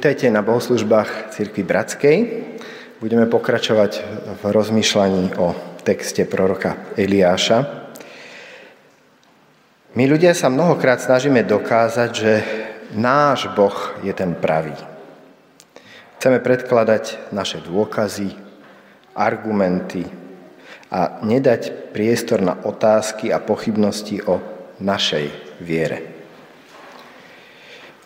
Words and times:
Vítajte 0.00 0.32
na 0.32 0.40
bohoslužbách 0.40 1.28
Cirkvi 1.36 1.60
Bratskej. 1.60 2.16
Budeme 3.04 3.28
pokračovať 3.28 4.00
v 4.40 4.42
rozmýšľaní 4.48 5.36
o 5.36 5.52
texte 5.84 6.24
proroka 6.24 6.96
Eliáša. 6.96 7.68
My 9.92 10.08
ľudia 10.08 10.32
sa 10.32 10.48
mnohokrát 10.48 11.04
snažíme 11.04 11.44
dokázať, 11.44 12.10
že 12.16 12.32
náš 12.96 13.52
Boh 13.52 13.76
je 14.00 14.16
ten 14.16 14.32
pravý. 14.32 14.72
Chceme 16.16 16.40
predkladať 16.40 17.36
naše 17.36 17.60
dôkazy, 17.60 18.32
argumenty 19.12 20.08
a 20.88 21.20
nedať 21.20 21.92
priestor 21.92 22.40
na 22.40 22.56
otázky 22.56 23.28
a 23.28 23.36
pochybnosti 23.36 24.24
o 24.24 24.40
našej 24.80 25.60
viere. 25.60 26.19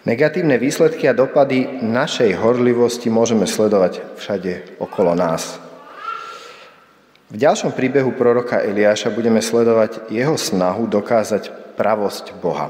Negatívne 0.04 0.60
výsledky 0.60 1.08
a 1.08 1.16
dopady 1.16 1.80
našej 1.80 2.36
horlivosti 2.36 3.08
môžeme 3.08 3.48
sledovať 3.48 4.04
všade 4.20 4.76
okolo 4.76 5.16
nás. 5.16 5.56
V 7.32 7.40
ďalšom 7.40 7.72
príbehu 7.72 8.12
proroka 8.12 8.60
Eliáša 8.60 9.08
budeme 9.08 9.40
sledovať 9.40 10.12
jeho 10.12 10.36
snahu 10.36 10.84
dokázať 10.92 11.74
pravosť 11.80 12.36
Boha. 12.36 12.68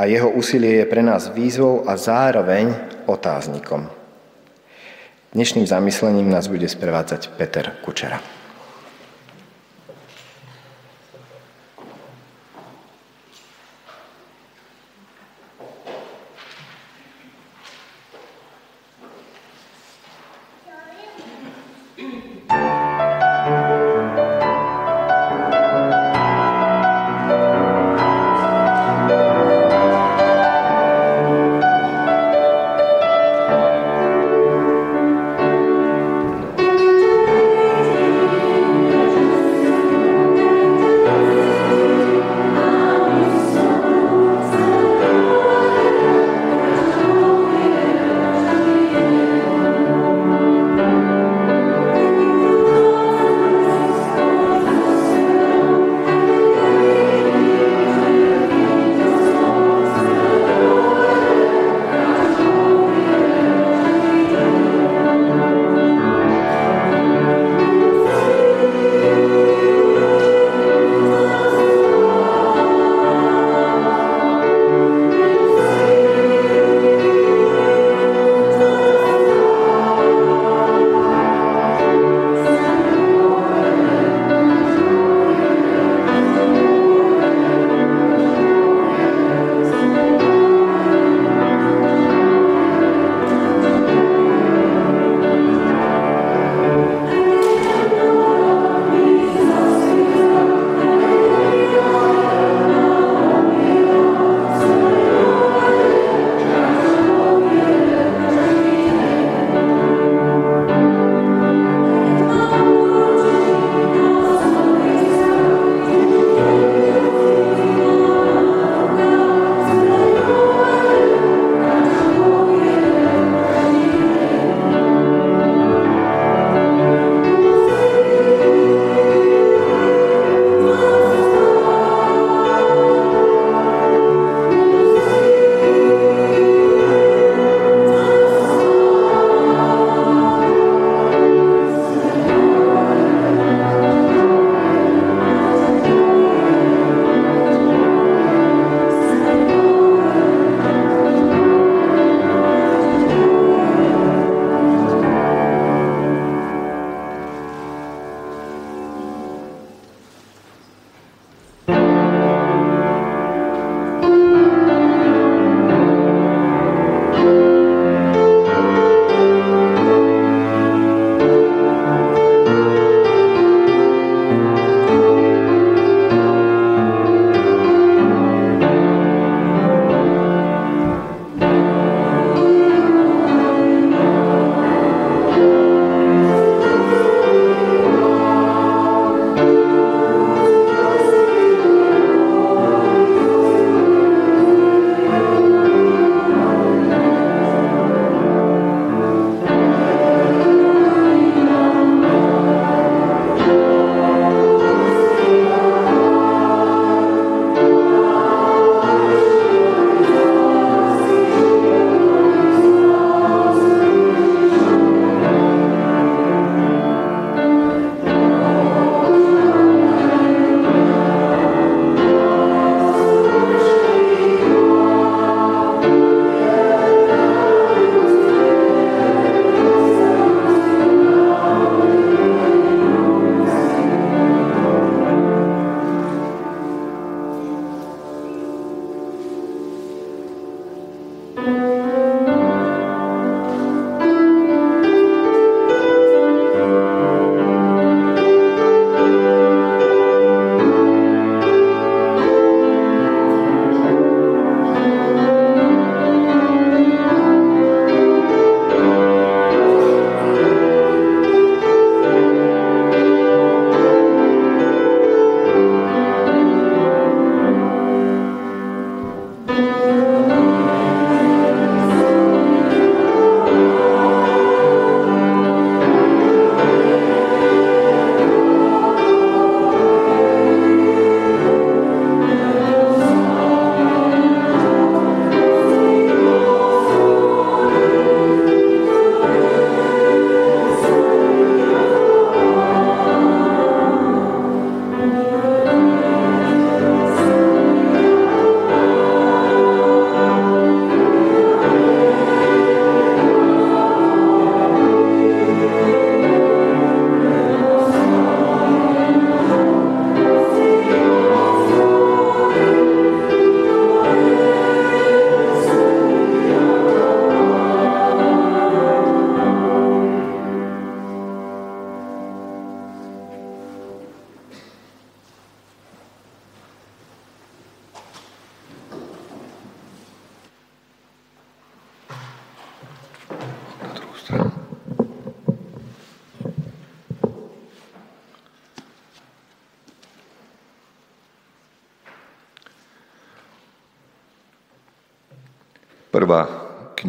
A 0.00 0.08
jeho 0.08 0.32
úsilie 0.32 0.80
je 0.80 0.88
pre 0.88 1.04
nás 1.04 1.28
výzvou 1.28 1.84
a 1.84 2.00
zároveň 2.00 2.72
otáznikom. 3.04 3.92
Dnešným 5.36 5.68
zamyslením 5.68 6.32
nás 6.32 6.48
bude 6.48 6.72
sprevádzať 6.72 7.36
Peter 7.36 7.76
Kučera. 7.84 8.37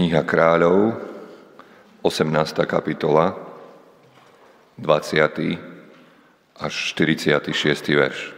Kniha 0.10 0.26
kráľov, 0.26 0.98
18. 2.02 2.66
kapitola, 2.66 3.38
20. 4.82 6.58
až 6.58 6.74
46. 6.98 7.54
verš. 7.94 8.34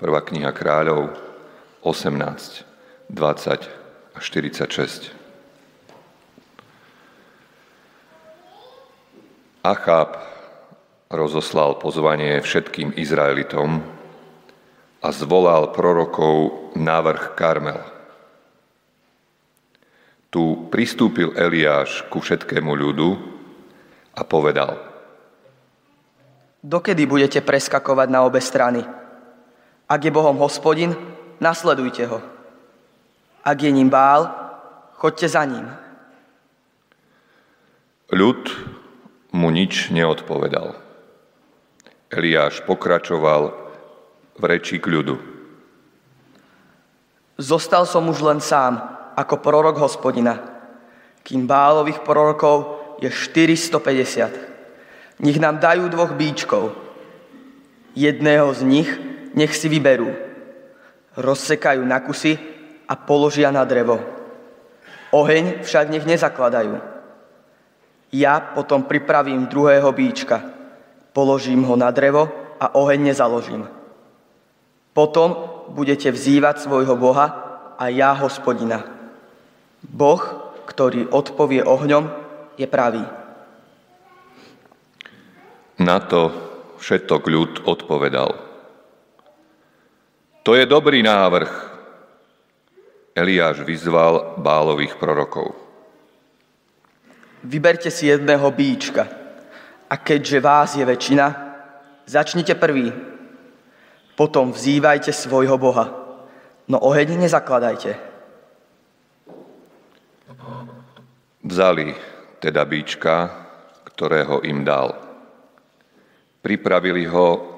Prvá 0.00 0.24
kniha 0.24 0.48
kráľov, 0.56 1.12
18, 1.84 2.64
20 3.12 3.68
a 4.16 4.18
46. 4.24 5.12
Achab 9.60 10.24
rozoslal 11.12 11.76
pozvanie 11.84 12.40
všetkým 12.40 12.96
Izraelitom 12.96 13.84
a 15.04 15.08
zvolal 15.12 15.68
prorokov 15.76 16.72
na 16.80 16.96
vrch 17.04 17.36
Karmel. 17.36 17.97
Tu 20.28 20.68
pristúpil 20.68 21.32
Eliáš 21.32 22.04
ku 22.12 22.20
všetkému 22.20 22.76
ľudu 22.76 23.08
a 24.12 24.22
povedal 24.28 24.76
Dokedy 26.60 27.08
budete 27.08 27.40
preskakovať 27.40 28.08
na 28.12 28.26
obe 28.26 28.42
strany? 28.44 28.84
Ak 29.88 30.00
je 30.04 30.12
Bohom 30.12 30.36
hospodin, 30.42 30.92
nasledujte 31.40 32.04
ho. 32.04 32.20
Ak 33.40 33.56
je 33.56 33.72
ním 33.72 33.88
bál, 33.88 34.28
choďte 35.00 35.32
za 35.32 35.48
ním. 35.48 35.64
Ľud 38.12 38.42
mu 39.32 39.48
nič 39.48 39.88
neodpovedal. 39.94 40.76
Eliáš 42.12 42.60
pokračoval 42.68 43.54
v 44.36 44.42
reči 44.44 44.76
k 44.76 44.92
ľudu. 44.92 45.16
Zostal 47.38 47.86
som 47.86 48.04
už 48.10 48.18
len 48.26 48.40
sám, 48.42 48.97
ako 49.18 49.42
prorok 49.42 49.82
hospodina, 49.82 50.38
kým 51.26 51.50
Bálových 51.50 52.06
prorokov 52.06 52.78
je 53.02 53.10
450. 53.10 55.18
Nech 55.18 55.42
nám 55.42 55.58
dajú 55.58 55.90
dvoch 55.90 56.14
bíčkov. 56.14 56.70
Jedného 57.98 58.46
z 58.54 58.62
nich 58.62 58.88
nech 59.34 59.50
si 59.58 59.66
vyberú. 59.66 60.14
Rozsekajú 61.18 61.82
na 61.82 61.98
kusy 61.98 62.38
a 62.86 62.94
položia 62.94 63.50
na 63.50 63.66
drevo. 63.66 63.98
Oheň 65.10 65.66
však 65.66 65.90
nech 65.90 66.06
nezakladajú. 66.06 66.78
Ja 68.14 68.38
potom 68.54 68.86
pripravím 68.86 69.50
druhého 69.50 69.90
bíčka. 69.90 70.46
Položím 71.10 71.66
ho 71.66 71.74
na 71.74 71.90
drevo 71.90 72.30
a 72.62 72.78
oheň 72.78 73.10
nezaložím. 73.10 73.66
Potom 74.94 75.34
budete 75.74 76.14
vzývať 76.14 76.62
svojho 76.62 76.94
Boha 76.94 77.26
a 77.74 77.90
ja 77.90 78.14
hospodina. 78.14 78.97
Boh, 79.82 80.22
ktorý 80.66 81.08
odpovie 81.10 81.62
ohňom, 81.62 82.04
je 82.58 82.66
pravý. 82.66 83.02
Na 85.78 86.02
to 86.02 86.34
všetok 86.82 87.22
ľud 87.30 87.52
odpovedal. 87.66 88.34
To 90.42 90.50
je 90.58 90.64
dobrý 90.66 91.02
návrh. 91.04 91.50
Eliáš 93.14 93.62
vyzval 93.62 94.38
bálových 94.38 94.98
prorokov. 94.98 95.54
Vyberte 97.42 97.90
si 97.90 98.10
jedného 98.10 98.50
bíčka 98.50 99.06
a 99.86 99.94
keďže 99.94 100.38
vás 100.42 100.74
je 100.74 100.82
väčšina, 100.82 101.26
začnite 102.06 102.54
prvý. 102.58 102.90
Potom 104.18 104.50
vzývajte 104.50 105.14
svojho 105.14 105.54
Boha, 105.58 105.86
no 106.66 106.82
oheň 106.82 107.22
nezakladajte. 107.22 108.07
Vzali 111.48 111.96
teda 112.44 112.60
bíčka, 112.68 113.32
ktorého 113.88 114.44
im 114.44 114.68
dal. 114.68 114.92
Pripravili 116.44 117.08
ho 117.08 117.56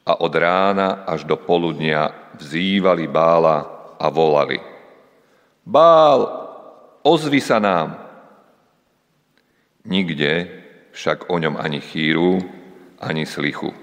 a 0.00 0.16
od 0.24 0.32
rána 0.32 1.04
až 1.04 1.28
do 1.28 1.36
poludnia 1.36 2.32
vzývali 2.40 3.04
bála 3.04 3.56
a 4.00 4.08
volali. 4.08 4.56
Bál, 5.60 6.24
ozvi 7.04 7.36
sa 7.44 7.60
nám. 7.60 8.00
Nikde 9.84 10.32
však 10.96 11.28
o 11.28 11.36
ňom 11.36 11.60
ani 11.60 11.84
chýru, 11.84 12.40
ani 12.96 13.28
slichu. 13.28 13.76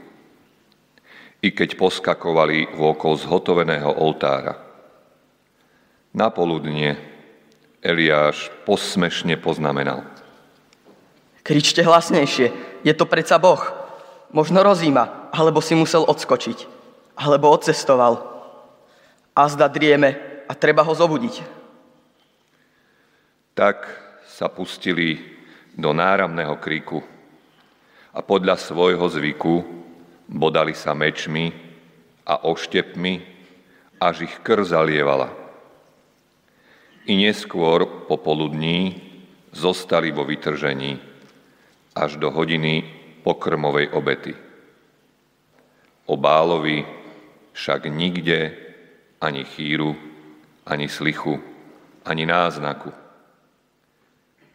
I 1.38 1.54
keď 1.54 1.78
poskakovali 1.78 2.74
vôkol 2.82 3.14
zhotoveného 3.14 3.94
oltára. 3.94 4.58
Na 6.18 6.34
poludnie 6.34 7.13
Eliáš 7.84 8.48
posmešne 8.64 9.36
poznamenal. 9.36 10.08
Kričte 11.44 11.84
hlasnejšie, 11.84 12.48
je 12.88 12.94
to 12.96 13.04
predsa 13.04 13.36
Boh. 13.36 13.60
Možno 14.32 14.64
rozíma, 14.64 15.30
alebo 15.36 15.60
si 15.60 15.76
musel 15.76 16.08
odskočiť, 16.08 16.64
alebo 17.20 17.52
odcestoval. 17.52 18.24
A 19.36 19.42
zda 19.52 19.68
drieme 19.68 20.16
a 20.48 20.56
treba 20.56 20.88
ho 20.88 20.96
zobudiť. 20.96 21.44
Tak 23.52 23.78
sa 24.32 24.48
pustili 24.48 25.20
do 25.76 25.92
náramného 25.92 26.56
kríku 26.64 27.04
a 28.16 28.24
podľa 28.24 28.56
svojho 28.56 29.04
zvyku 29.12 29.56
bodali 30.32 30.72
sa 30.72 30.96
mečmi 30.96 31.52
a 32.24 32.48
oštepmi, 32.48 33.14
až 34.00 34.32
ich 34.32 34.36
krv 34.40 34.64
zalievala. 34.64 35.43
I 37.04 37.14
neskôr 37.20 38.08
popoludní 38.08 38.96
zostali 39.52 40.12
vo 40.16 40.24
vytržení 40.24 40.96
až 41.94 42.16
do 42.16 42.32
hodiny 42.32 42.84
pokrmovej 43.24 43.92
obety. 43.92 44.34
O 46.08 46.16
Bálovi 46.16 46.84
však 47.54 47.92
nikde 47.92 48.56
ani 49.22 49.44
chýru, 49.44 49.96
ani 50.66 50.90
slichu, 50.90 51.40
ani 52.08 52.26
náznaku. 52.26 52.92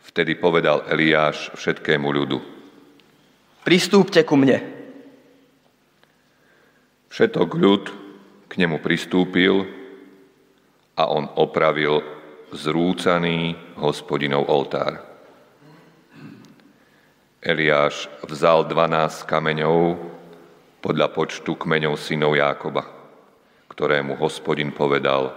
Vtedy 0.09 0.35
povedal 0.35 0.89
Eliáš 0.89 1.53
všetkému 1.53 2.09
ľudu. 2.09 2.39
Pristúpte 3.65 4.25
ku 4.25 4.41
mne. 4.41 4.65
Všetok 7.13 7.51
ľud 7.53 7.85
k 8.49 8.53
nemu 8.57 8.81
pristúpil 8.81 9.69
a 10.97 11.13
on 11.13 11.29
opravil 11.37 12.18
zrúcaný 12.53 13.57
hospodinov 13.77 14.49
oltár. 14.49 15.05
Eliáš 17.39 18.11
vzal 18.27 18.67
12 18.67 19.29
kameňov 19.29 19.97
podľa 20.83 21.09
počtu 21.13 21.55
kmeňov 21.55 21.95
synov 22.01 22.35
Jákoba, 22.35 22.83
ktorému 23.71 24.19
hospodin 24.19 24.75
povedal, 24.75 25.33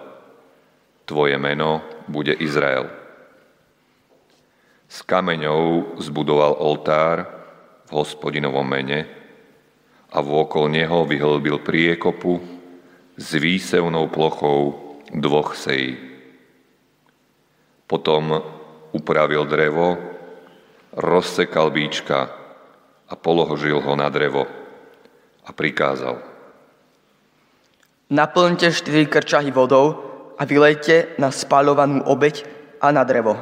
tvoje 1.06 1.36
meno 1.38 1.84
bude 2.08 2.34
Izrael. 2.40 2.90
S 4.92 5.04
kameňov 5.08 5.96
zbudoval 6.04 6.60
oltár 6.60 7.28
v 7.88 7.90
hospodinovom 7.96 8.68
mene 8.68 9.08
a 10.12 10.20
vôkol 10.20 10.68
neho 10.68 11.08
vyhlbil 11.08 11.64
priekopu 11.64 12.44
s 13.16 13.36
výsevnou 13.36 14.12
plochou 14.12 14.76
dvoch 15.12 15.56
sejí. 15.56 16.11
Potom 17.92 18.40
upravil 18.96 19.44
drevo, 19.52 20.00
rozsekal 20.96 21.76
bíčka 21.76 22.32
a 23.12 23.14
položil 23.20 23.84
ho 23.84 23.94
na 24.00 24.08
drevo 24.08 24.48
a 25.44 25.52
prikázal. 25.52 26.16
Naplňte 28.08 28.72
štyri 28.72 29.12
krčahy 29.12 29.52
vodou 29.52 30.08
a 30.40 30.48
vylejte 30.48 31.20
na 31.20 31.36
spáľovanú 31.36 32.08
obeď 32.08 32.48
a 32.80 32.96
na 32.96 33.04
drevo. 33.04 33.36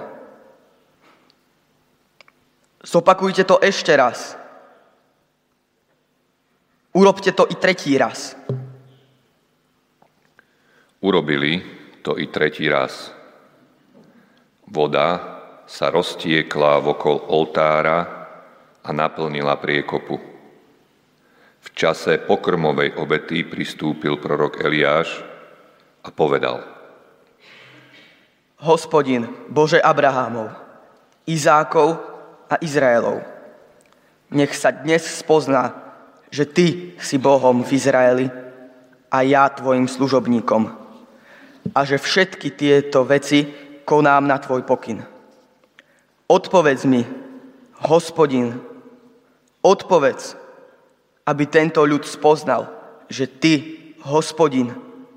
Zopakujte 2.81 3.45
to 3.45 3.61
ešte 3.61 3.93
raz. 3.93 4.33
Urobte 6.89 7.29
to 7.37 7.45
i 7.45 7.53
tretí 7.53 7.93
raz. 8.01 8.33
Urobili 11.05 11.61
to 12.01 12.17
i 12.17 12.25
tretí 12.33 12.65
raz. 12.65 13.18
Voda 14.69 15.41
sa 15.65 15.89
roztiekla 15.89 16.77
vokol 16.77 17.17
oltára 17.25 18.05
a 18.85 18.89
naplnila 18.93 19.57
priekopu. 19.57 20.21
V 21.59 21.67
čase 21.73 22.21
pokrmovej 22.21 23.01
obety 23.01 23.41
pristúpil 23.49 24.21
prorok 24.21 24.61
Eliáš 24.61 25.25
a 26.05 26.13
povedal 26.13 26.61
Hospodin, 28.61 29.25
Bože 29.49 29.81
Abrahámov, 29.81 30.53
Izákov 31.25 31.97
a 32.45 32.61
Izraelov, 32.61 33.25
nech 34.29 34.53
sa 34.53 34.69
dnes 34.69 35.01
spozná, 35.01 35.73
že 36.29 36.45
Ty 36.45 36.93
si 37.01 37.17
Bohom 37.17 37.65
v 37.65 37.71
Izraeli 37.73 38.27
a 39.09 39.17
ja 39.25 39.49
Tvojim 39.49 39.89
služobníkom. 39.89 40.77
a 41.75 41.85
že 41.85 41.97
všetky 41.99 42.55
tieto 42.55 43.03
veci 43.03 43.45
konám 43.89 44.29
na 44.29 44.37
tvoj 44.37 44.61
pokyn. 44.69 45.01
Odpovedz 46.29 46.85
mi, 46.85 47.01
hospodin, 47.89 48.53
odpovedz, 49.65 50.37
aby 51.25 51.43
tento 51.49 51.81
ľud 51.81 52.05
spoznal, 52.05 52.69
že 53.09 53.25
ty, 53.25 53.53
hospodin, 54.05 54.69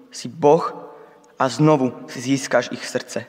si 0.09 0.33
Boh 0.33 0.88
a 1.37 1.45
znovu 1.52 2.09
si 2.09 2.33
získaš 2.33 2.73
ich 2.73 2.81
srdce. 2.81 3.29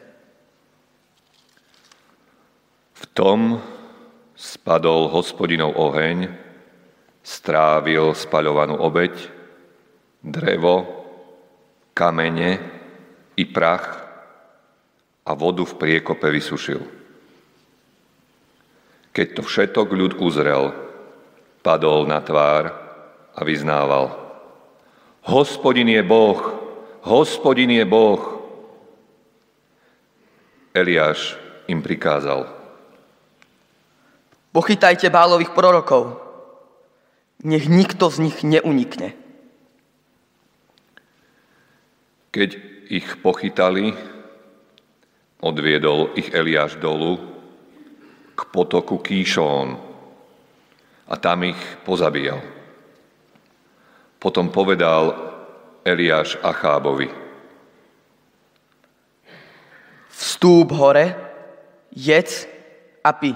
V 2.96 3.04
tom 3.12 3.60
spadol 4.40 5.12
hospodinov 5.12 5.76
oheň, 5.76 6.32
strávil 7.20 8.16
spaľovanú 8.16 8.80
obeď, 8.80 9.12
drevo, 10.24 11.04
kamene 11.92 12.64
i 13.36 13.44
prach 13.44 14.03
a 15.24 15.32
vodu 15.34 15.64
v 15.64 15.78
priekope 15.80 16.28
vysušil. 16.28 16.84
Keď 19.14 19.28
to 19.40 19.42
všetok 19.46 19.88
ľud 19.94 20.14
uzrel, 20.20 20.76
padol 21.64 22.10
na 22.10 22.20
tvár 22.20 22.74
a 23.32 23.40
vyznával. 23.46 24.12
Hospodin 25.24 25.88
je 25.88 26.04
Boh, 26.04 26.40
hospodin 27.08 27.72
je 27.72 27.86
Boh. 27.88 28.20
Eliáš 30.76 31.40
im 31.72 31.80
prikázal. 31.80 32.50
Pochytajte 34.54 35.08
bálových 35.10 35.56
prorokov. 35.56 36.20
Nech 37.46 37.70
nikto 37.70 38.10
z 38.10 38.28
nich 38.28 38.38
neunikne. 38.42 39.16
Keď 42.34 42.50
ich 42.90 43.08
pochytali, 43.22 43.94
odviedol 45.44 46.16
ich 46.16 46.32
Eliáš 46.32 46.80
dolu 46.80 47.20
k 48.34 48.42
potoku 48.48 49.04
Kíšón 49.04 49.76
a 51.04 51.14
tam 51.20 51.44
ich 51.44 51.60
pozabíjal. 51.84 52.40
Potom 54.24 54.48
povedal 54.48 55.12
Eliáš 55.84 56.40
Achábovi. 56.40 57.12
Vstúp 60.08 60.72
hore, 60.72 61.12
jedz 61.92 62.48
a 63.04 63.12
pi, 63.12 63.36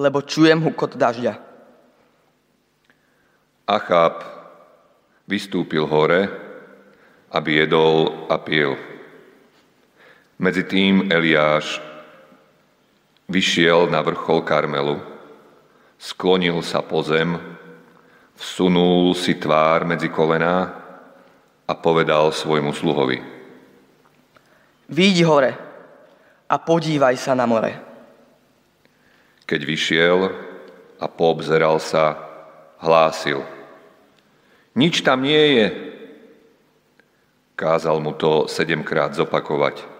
lebo 0.00 0.24
čujem 0.24 0.64
hukot 0.64 0.96
dažďa. 0.96 1.36
Acháb 3.68 4.24
vystúpil 5.28 5.84
hore, 5.84 6.32
aby 7.28 7.60
jedol 7.60 8.24
a 8.32 8.40
pil. 8.40 8.95
Medzi 10.36 10.68
tým 10.68 11.08
Eliáš 11.08 11.80
vyšiel 13.24 13.88
na 13.88 14.04
vrchol 14.04 14.44
Karmelu, 14.44 15.00
sklonil 15.96 16.60
sa 16.60 16.84
po 16.84 17.00
zem, 17.00 17.40
vsunul 18.36 19.16
si 19.16 19.40
tvár 19.40 19.88
medzi 19.88 20.12
kolená 20.12 20.76
a 21.64 21.72
povedal 21.72 22.36
svojmu 22.36 22.68
sluhovi. 22.76 23.18
Výjdi 24.92 25.24
hore 25.24 25.56
a 26.46 26.56
podívaj 26.60 27.16
sa 27.16 27.32
na 27.32 27.48
more. 27.48 27.72
Keď 29.48 29.60
vyšiel 29.64 30.18
a 31.00 31.06
poobzeral 31.08 31.80
sa, 31.80 32.12
hlásil. 32.84 33.40
Nič 34.76 35.00
tam 35.00 35.24
nie 35.24 35.44
je. 35.56 35.66
Kázal 37.56 38.04
mu 38.04 38.12
to 38.12 38.44
sedemkrát 38.52 39.16
zopakovať. 39.16 39.95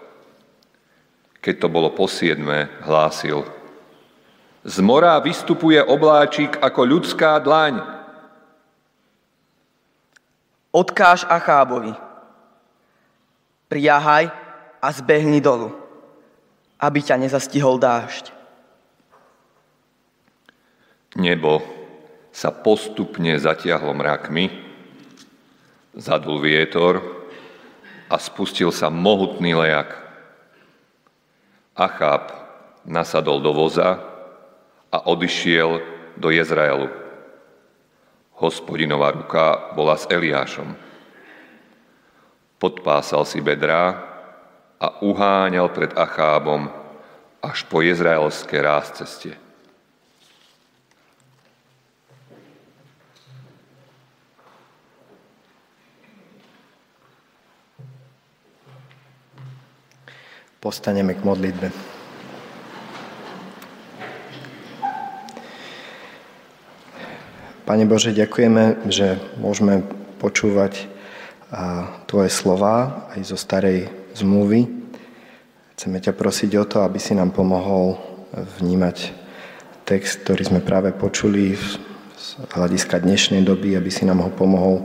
Keď 1.47 1.63
to 1.63 1.71
bolo 1.71 1.95
po 1.95 2.11
siedme, 2.11 2.67
hlásil. 2.83 3.47
Z 4.67 4.83
mora 4.83 5.15
vystupuje 5.23 5.79
obláčik 5.79 6.59
ako 6.59 6.83
ľudská 6.83 7.39
dlaň. 7.39 7.79
Odkáž 10.75 11.23
Achábovi. 11.23 11.95
Priahaj 13.71 14.27
a 14.83 14.87
zbehni 14.91 15.39
dolu, 15.39 15.71
aby 16.83 16.99
ťa 16.99 17.15
nezastihol 17.15 17.79
dážď. 17.79 18.35
Nebo 21.15 21.63
sa 22.35 22.51
postupne 22.51 23.39
zatiahlo 23.39 23.95
mrakmi, 23.95 24.51
zadul 25.95 26.43
vietor 26.43 26.99
a 28.11 28.19
spustil 28.19 28.75
sa 28.75 28.91
mohutný 28.91 29.55
lejak. 29.55 30.06
Achab 31.77 32.33
nasadol 32.81 33.37
do 33.37 33.53
voza 33.53 34.01
a 34.89 34.97
odišiel 35.05 35.77
do 36.17 36.33
Jezraelu. 36.33 36.89
Hospodinová 38.41 39.13
ruka 39.13 39.77
bola 39.77 39.93
s 39.93 40.09
Eliášom. 40.09 40.73
Podpásal 42.57 43.21
si 43.29 43.37
bedrá 43.41 44.01
a 44.81 45.01
uháňal 45.05 45.69
pred 45.69 45.93
Achábom 45.93 46.69
až 47.41 47.65
po 47.69 47.85
jezraelské 47.85 48.57
ráz 48.61 48.97
ceste. 48.97 49.46
Postaneme 60.67 61.15
k 61.15 61.23
modlitbe. 61.23 61.71
Pane 67.63 67.83
Bože, 67.87 68.11
ďakujeme, 68.11 68.91
že 68.91 69.15
môžeme 69.39 69.87
počúvať 70.19 70.91
Tvoje 72.11 72.27
slova 72.27 73.07
aj 73.15 73.31
zo 73.31 73.39
starej 73.39 73.87
zmluvy. 74.11 74.67
Chceme 75.79 76.03
ťa 76.03 76.11
prosiť 76.11 76.59
o 76.59 76.67
to, 76.67 76.83
aby 76.83 76.99
si 76.99 77.15
nám 77.15 77.31
pomohol 77.31 77.95
vnímať 78.59 79.15
text, 79.87 80.27
ktorý 80.27 80.51
sme 80.51 80.59
práve 80.59 80.91
počuli 80.91 81.55
z 82.19 82.27
hľadiska 82.51 82.99
dnešnej 82.99 83.39
doby, 83.39 83.79
aby 83.79 83.87
si 83.87 84.03
nám 84.03 84.19
ho 84.19 84.27
pomohol 84.35 84.83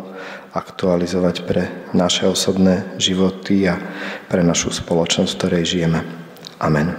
aktualizovať 0.52 1.36
pre 1.48 1.62
naše 1.96 2.28
osobné 2.28 2.84
životy 3.00 3.64
a 3.64 3.80
pre 4.28 4.44
našu 4.44 4.68
spoločnosť, 4.68 5.32
v 5.32 5.38
ktorej 5.40 5.64
žijeme. 5.64 6.00
Amen. 6.60 6.92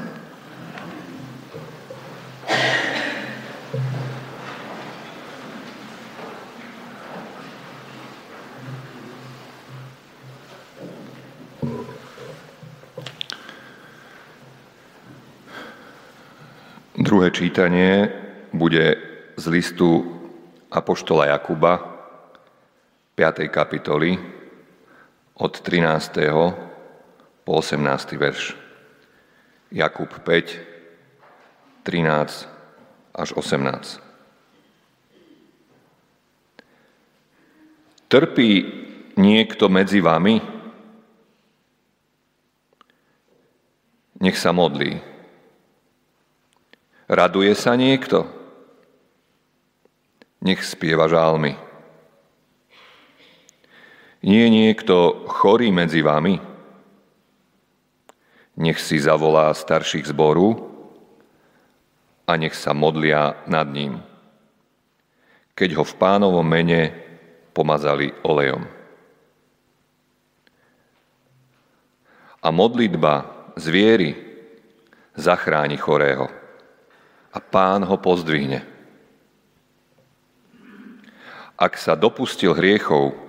Druhé 16.93 17.29
čítanie 17.29 18.09
bude 18.49 18.97
z 19.37 19.45
listu 19.53 20.01
Apoštola 20.73 21.29
Jakuba, 21.29 21.92
5. 23.15 23.45
kapitoly 23.53 24.17
od 25.37 25.61
13. 25.61 26.33
po 27.45 27.51
18. 27.61 28.17
verš. 28.17 28.57
Jakub 29.69 30.09
5, 30.09 31.85
13 31.85 32.49
až 33.13 33.29
18. 33.37 34.01
Trpí 38.09 38.51
niekto 39.13 39.69
medzi 39.69 40.01
vami? 40.01 40.41
Nech 44.25 44.37
sa 44.41 44.49
modlí. 44.49 44.97
Raduje 47.05 47.53
sa 47.53 47.77
niekto? 47.77 48.25
Nech 50.41 50.65
spieva 50.65 51.05
žálmy. 51.05 51.72
Nie 54.23 54.47
je 54.47 54.55
niekto 54.55 55.27
chorý 55.27 55.67
medzi 55.67 55.99
vami? 55.99 56.39
Nech 58.55 58.79
si 58.79 58.95
zavolá 58.95 59.51
starších 59.51 60.07
zboru 60.07 60.63
a 62.23 62.39
nech 62.39 62.55
sa 62.55 62.71
modlia 62.71 63.35
nad 63.51 63.67
ním, 63.67 63.99
keď 65.51 65.75
ho 65.75 65.83
v 65.83 65.97
pánovom 65.99 66.45
mene 66.47 66.95
pomazali 67.51 68.15
olejom. 68.23 68.63
A 72.39 72.47
modlitba 72.47 73.27
z 73.59 73.65
viery 73.67 74.11
zachráni 75.19 75.75
chorého 75.75 76.31
a 77.33 77.39
pán 77.43 77.83
ho 77.83 77.99
pozdvihne. 77.99 78.63
Ak 81.59 81.75
sa 81.75 81.99
dopustil 81.99 82.55
hriechov, 82.55 83.22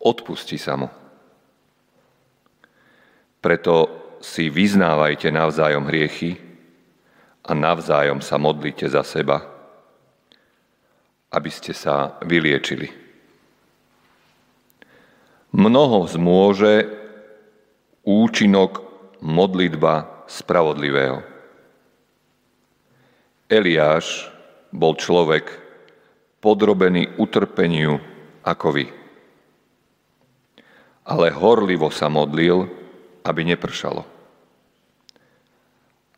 odpusti 0.00 0.56
sa 0.56 0.80
mu. 0.80 0.88
Preto 3.40 3.74
si 4.20 4.52
vyznávajte 4.52 5.32
navzájom 5.32 5.88
hriechy 5.88 6.36
a 7.44 7.56
navzájom 7.56 8.20
sa 8.20 8.36
modlite 8.36 8.84
za 8.88 9.00
seba, 9.00 9.40
aby 11.32 11.50
ste 11.52 11.72
sa 11.72 12.20
vyliečili. 12.20 12.92
Mnoho 15.56 16.06
zmôže 16.06 16.86
účinok 18.04 18.84
modlitba 19.24 20.24
spravodlivého. 20.30 21.26
Eliáš 23.50 24.30
bol 24.70 24.94
človek 24.94 25.50
podrobený 26.38 27.18
utrpeniu 27.18 27.98
ako 28.46 28.68
vy. 28.70 28.99
Ale 31.06 31.32
horlivo 31.32 31.88
sa 31.88 32.12
modlil, 32.12 32.68
aby 33.24 33.40
nepršalo. 33.44 34.02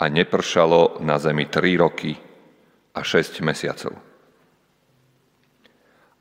A 0.02 0.04
nepršalo 0.10 0.98
na 1.04 1.18
zemi 1.22 1.46
tri 1.46 1.78
roky 1.78 2.18
a 2.92 3.00
šesť 3.00 3.40
mesiacov. 3.46 3.94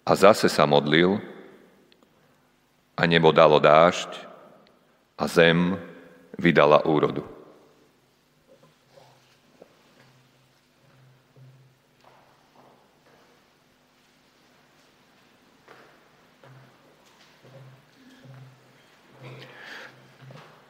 A 0.05 0.11
zase 0.13 0.49
sa 0.49 0.69
modlil 0.69 1.17
a 2.97 3.01
nebo 3.09 3.33
dalo 3.33 3.57
dážď 3.57 4.11
a 5.17 5.25
zem 5.25 5.77
vydala 6.37 6.85
úrodu. 6.85 7.40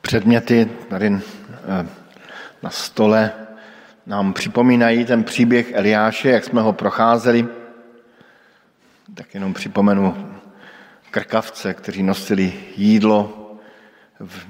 Předměty 0.02 0.70
tady 0.90 1.08
eh, 1.08 1.88
na 2.64 2.70
stole 2.70 3.32
nám 4.06 4.34
připomínají 4.34 5.06
ten 5.06 5.24
příběh 5.24 5.74
Eliáše, 5.74 6.30
jak 6.30 6.44
jsme 6.44 6.62
ho 6.62 6.74
procházeli. 6.74 7.48
Tak 9.16 9.34
jenom 9.34 9.54
připomenu 9.54 10.32
krkavce, 11.12 11.74
kteří 11.74 12.04
nosili 12.04 12.54
jídlo 12.78 13.48
v 14.20 14.46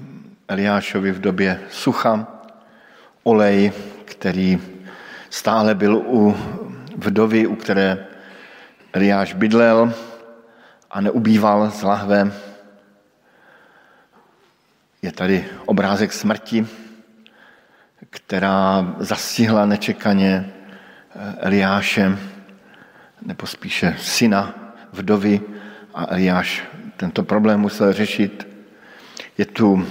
Eliášovi 0.48 1.12
v 1.12 1.20
době 1.20 1.60
sucha, 1.70 2.28
olej, 3.24 3.72
který 4.06 4.60
stále 5.30 5.76
byl 5.76 5.96
u 5.96 6.38
vdovy, 6.96 7.48
u 7.48 7.56
které 7.56 8.08
Eliáš 8.94 9.34
bydlel 9.34 9.94
a 10.92 11.02
neubýval 11.02 11.72
z 11.72 11.84
lahve 11.84 12.32
je 15.02 15.12
tady 15.12 15.46
obrázek 15.66 16.14
smrti, 16.14 16.68
která 18.10 18.96
zastihla 19.00 19.66
nečekaně 19.66 20.46
eh, 20.46 21.36
Eliáše, 21.40 22.18
nebo 23.22 23.48
spíše 23.48 23.96
syna 24.00 24.56
vdovy 24.94 25.42
a 25.94 26.06
Eliáš 26.14 26.64
tento 26.98 27.24
problém 27.24 27.60
musel 27.60 27.94
řešit. 27.94 28.48
Je 29.38 29.46
tu 29.46 29.88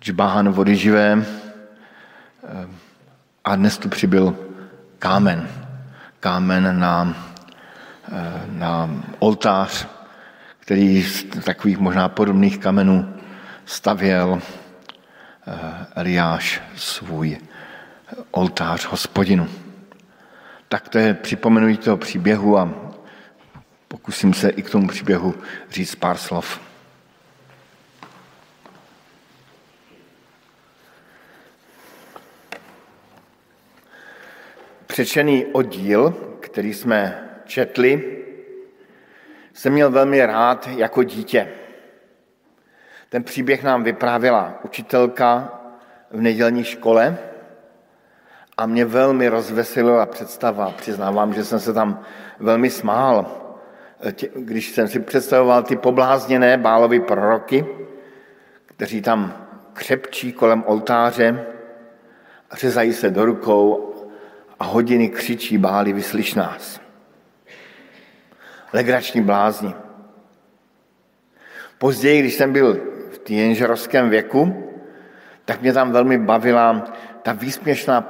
džbáhan 0.00 0.48
vody 0.48 0.76
živé 0.76 1.18
eh, 1.18 2.68
a 3.44 3.56
dnes 3.56 3.78
tu 3.78 3.88
přibyl 3.88 4.38
kámen. 4.98 5.48
Kámen 6.20 6.78
na, 6.78 7.14
eh, 8.12 8.42
na 8.46 8.90
oltář, 9.18 9.86
který 10.58 11.02
z 11.02 11.24
takových 11.44 11.78
možná 11.78 12.08
podobných 12.08 12.58
kamenů 12.58 13.17
stavěl 13.68 14.42
eh, 15.46 15.86
Eliáš 15.94 16.62
svůj 16.76 17.38
oltář 18.30 18.84
hospodinu. 18.84 19.48
Tak 20.68 20.88
to 20.88 20.98
je 20.98 21.14
připomenutí 21.14 21.76
toho 21.76 21.96
příběhu 21.96 22.58
a 22.58 22.70
pokusím 23.88 24.34
se 24.34 24.48
i 24.48 24.62
k 24.62 24.70
tomu 24.70 24.88
příběhu 24.88 25.34
říct 25.70 25.94
pár 25.94 26.16
slov. 26.16 26.60
Přečený 34.86 35.46
oddíl, 35.46 36.10
který 36.40 36.74
jsme 36.74 37.28
četli, 37.44 38.24
jsem 39.54 39.72
měl 39.72 39.90
velmi 39.90 40.26
rád 40.26 40.66
jako 40.66 41.02
dítě. 41.02 41.57
Ten 43.08 43.24
příběh 43.24 43.62
nám 43.62 43.82
vyprávěla 43.82 44.54
učitelka 44.64 45.60
v 46.10 46.20
nedělní 46.20 46.64
škole 46.64 47.18
a 48.56 48.66
mě 48.66 48.84
velmi 48.84 49.28
rozveselila 49.28 50.06
představa. 50.06 50.70
Přiznávám, 50.70 51.34
že 51.34 51.44
jsem 51.44 51.60
se 51.60 51.72
tam 51.72 52.00
velmi 52.40 52.70
smál, 52.70 53.26
když 54.34 54.70
jsem 54.70 54.88
si 54.88 55.00
představoval 55.00 55.62
ty 55.62 55.76
poblázněné 55.76 56.56
bálovy 56.56 57.00
proroky, 57.00 57.66
kteří 58.66 59.02
tam 59.02 59.46
křepčí 59.72 60.32
kolem 60.32 60.64
oltáře, 60.66 61.46
řezají 62.52 62.92
se 62.92 63.10
do 63.10 63.24
rukou 63.24 63.94
a 64.60 64.64
hodiny 64.64 65.08
křičí 65.08 65.58
báli, 65.58 65.92
vyslyš 65.92 66.34
nás. 66.34 66.80
Legrační 68.72 69.20
blázni. 69.20 69.74
Později, 71.78 72.20
když 72.20 72.34
jsem 72.34 72.52
byl 72.52 72.97
teenagerovském 73.28 74.10
věku, 74.10 74.72
tak 75.44 75.60
mě 75.62 75.72
tam 75.72 75.92
velmi 75.92 76.18
bavila 76.18 76.84
ta 77.22 77.32
výsměšná 77.32 78.00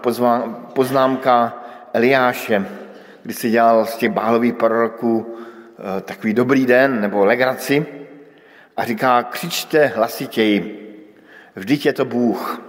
poznámka 0.74 1.62
Eliáše, 1.92 2.66
kdy 3.22 3.34
si 3.34 3.50
dělal 3.50 3.86
z 3.86 3.96
těch 3.96 4.10
bálových 4.10 4.54
proroků 4.54 5.36
eh, 5.36 6.00
takový 6.00 6.34
dobrý 6.34 6.66
den 6.66 7.00
nebo 7.00 7.24
legraci 7.24 7.86
a 8.76 8.84
říká, 8.84 9.22
křičte 9.22 9.86
hlasitěji, 9.86 10.60
vždyť 11.56 11.86
je 11.86 11.92
to 11.92 12.04
Bůh. 12.04 12.62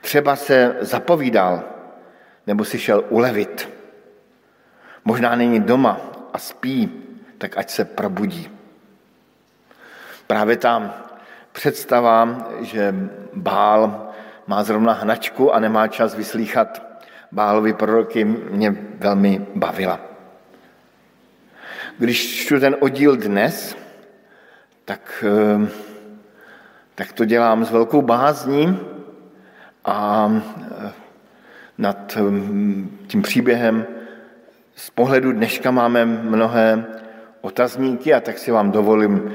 Třeba 0.00 0.36
se 0.36 0.76
zapovídal, 0.80 1.62
nebo 2.46 2.64
si 2.64 2.78
šel 2.78 3.04
ulevit. 3.08 3.68
Možná 5.04 5.36
není 5.36 5.60
doma 5.60 6.00
a 6.32 6.38
spí, 6.38 6.92
tak 7.38 7.58
ať 7.58 7.70
se 7.70 7.84
probudí. 7.84 8.55
Právě 10.26 10.56
ta 10.56 10.94
představa, 11.52 12.48
že 12.60 12.94
Bál 13.34 14.10
má 14.46 14.62
zrovna 14.62 14.92
hnačku 14.92 15.54
a 15.54 15.60
nemá 15.60 15.88
čas 15.88 16.14
vyslýchat 16.14 16.82
Bálovi 17.32 17.72
proroky, 17.72 18.24
mě 18.24 18.76
velmi 18.98 19.46
bavila. 19.54 20.00
Když 21.98 22.44
čtu 22.44 22.60
ten 22.60 22.76
oddíl 22.80 23.16
dnes, 23.16 23.76
tak, 24.84 25.24
eh, 25.26 25.68
tak 26.94 27.12
to 27.12 27.24
dělám 27.24 27.64
s 27.64 27.70
velkou 27.70 28.02
bázní 28.02 28.78
a 29.84 30.30
eh, 30.86 30.92
nad 31.78 32.16
eh, 32.16 32.22
tím 33.06 33.22
příběhem 33.22 33.86
z 34.74 34.90
pohledu 34.90 35.32
dneška 35.32 35.70
máme 35.70 36.04
mnohé 36.04 36.84
otazníky 37.40 38.14
a 38.14 38.20
tak 38.20 38.38
si 38.38 38.50
vám 38.50 38.70
dovolím 38.70 39.32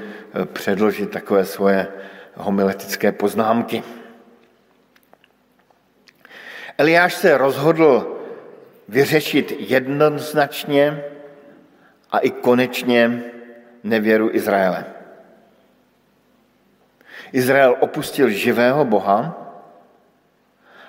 předložit 0.54 1.10
takové 1.10 1.46
svoje 1.46 1.88
homiletické 2.36 3.12
poznámky. 3.12 3.84
Eliáš 6.78 7.14
se 7.14 7.38
rozhodl 7.38 8.18
vyřešit 8.88 9.54
jednoznačně 9.60 11.04
a 12.12 12.20
i 12.20 12.32
konečně 12.32 13.24
nevěru 13.84 14.30
Izraele. 14.34 14.86
Izrael 17.32 17.76
opustil 17.80 18.30
živého 18.30 18.86
Boha 18.86 19.38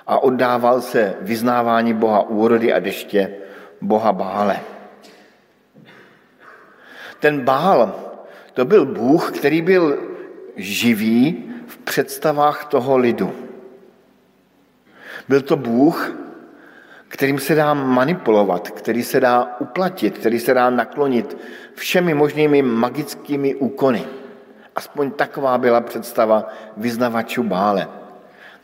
a 0.07 0.18
oddával 0.18 0.81
se 0.81 1.14
vyznávání 1.20 1.94
Boha 1.94 2.22
úrody 2.22 2.72
a 2.72 2.78
deště, 2.78 3.35
Boha 3.81 4.12
Bále. 4.12 4.61
Ten 7.20 7.44
Bál 7.44 8.12
to 8.55 8.65
byl 8.65 8.87
Bůh, 8.87 9.33
který 9.38 9.62
byl 9.62 9.99
živý 10.57 11.51
v 11.67 11.79
představách 11.79 12.65
toho 12.65 12.97
lidu. 12.97 13.33
Byl 15.29 15.41
to 15.41 15.57
Bůh, 15.57 16.12
kterým 17.09 17.38
se 17.38 17.55
dá 17.55 17.75
manipulovat, 17.75 18.71
který 18.71 19.03
se 19.03 19.21
dá 19.21 19.57
uplatit, 19.59 20.19
který 20.19 20.41
se 20.41 20.55
dá 20.55 20.71
naklonit 20.71 21.37
všemi 21.75 22.15
možnými 22.15 22.62
magickými 22.62 23.55
úkony. 23.55 24.05
Aspoň 24.77 25.11
taková 25.11 25.59
byla 25.59 25.81
představa 25.81 26.49
vyznavačů 26.77 27.43
bále. 27.43 27.88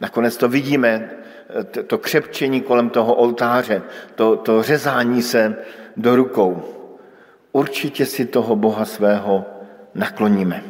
Nakonec 0.00 0.36
to 0.36 0.48
vidíme, 0.48 1.10
to 1.86 1.98
křepčení 1.98 2.60
kolem 2.60 2.90
toho 2.90 3.14
oltáře, 3.14 3.82
to, 4.14 4.36
to 4.36 4.62
řezání 4.62 5.22
se 5.22 5.56
do 5.96 6.16
rukou. 6.16 6.62
Určitě 7.52 8.06
si 8.06 8.26
toho 8.26 8.56
Boha 8.56 8.84
svého 8.84 9.44
nakloníme. 9.98 10.62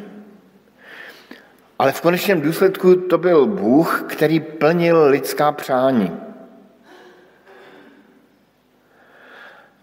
Ale 1.79 1.91
v 1.91 2.01
konečném 2.01 2.41
důsledku 2.41 2.95
to 2.95 3.17
byl 3.17 3.45
Bůh, 3.45 4.03
který 4.09 4.39
plnil 4.39 5.07
lidská 5.07 5.51
přání. 5.51 6.19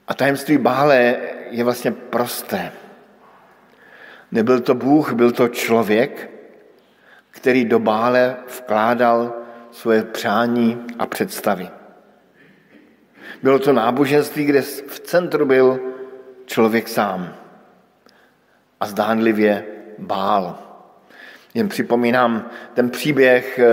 A 0.09 0.14
tajemství 0.14 0.59
Bále 0.59 1.16
je 1.50 1.64
vlastně 1.64 1.92
prosté. 1.92 2.72
Nebyl 4.32 4.61
to 4.61 4.74
Bůh, 4.74 5.12
byl 5.12 5.32
to 5.32 5.48
člověk, 5.48 6.30
který 7.30 7.64
do 7.64 7.78
Bále 7.78 8.37
vkládal 8.59 9.35
svoje 9.70 10.02
přání 10.02 10.85
a 10.98 11.06
představy. 11.06 11.68
Bylo 13.42 13.59
to 13.59 13.72
náboženství, 13.72 14.44
kde 14.44 14.62
v 14.62 15.00
centru 15.00 15.46
byl 15.46 15.80
člověk 16.46 16.88
sám 16.88 17.45
a 18.80 18.86
zdánlivě 18.86 19.64
bál. 19.98 20.58
Jen 21.54 21.68
připomínám 21.68 22.50
ten 22.74 22.90
příběh 22.90 23.58
eh, 23.58 23.66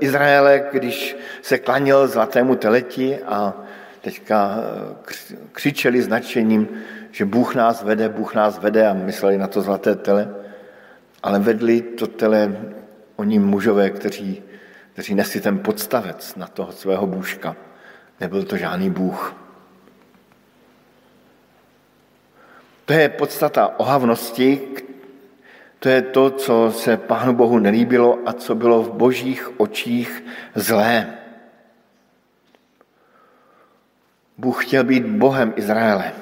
Izraele, 0.00 0.64
když 0.72 1.16
se 1.42 1.58
klanil 1.58 2.08
zlatému 2.08 2.54
teleti 2.54 3.18
a 3.26 3.54
teďka 4.00 4.56
eh, 4.58 5.36
křičeli 5.52 6.02
značením, 6.02 6.68
že 7.10 7.24
Bůh 7.24 7.54
nás 7.54 7.82
vede, 7.82 8.08
Bůh 8.08 8.34
nás 8.34 8.58
vede 8.58 8.88
a 8.88 8.94
mysleli 8.94 9.38
na 9.38 9.46
to 9.46 9.60
zlaté 9.62 9.94
tele, 9.94 10.34
ale 11.22 11.38
vedli 11.38 11.80
to 11.80 12.06
tele 12.06 12.56
oni 13.16 13.38
mužové, 13.38 13.90
kteří, 13.90 14.42
kteří 14.92 15.14
nesli 15.14 15.40
ten 15.40 15.58
podstavec 15.58 16.36
na 16.36 16.46
toho 16.46 16.72
svého 16.72 17.06
bůžka. 17.06 17.56
Nebyl 18.20 18.44
to 18.44 18.56
žádný 18.56 18.90
Bůh. 18.90 19.45
To 22.86 22.92
je 22.92 23.08
podstata 23.08 23.78
ohavnosti, 23.78 24.60
to 25.78 25.88
je 25.88 26.02
to, 26.02 26.30
co 26.30 26.72
se 26.72 26.96
Pánu 26.96 27.34
Bohu 27.34 27.58
nelíbilo 27.58 28.18
a 28.26 28.32
co 28.32 28.54
bylo 28.54 28.82
v 28.82 28.90
božích 28.90 29.60
očích 29.60 30.24
zlé. 30.54 31.18
Bůh 34.38 34.64
chtěl 34.66 34.84
být 34.84 35.06
Bohem 35.06 35.52
Izraele. 35.56 36.12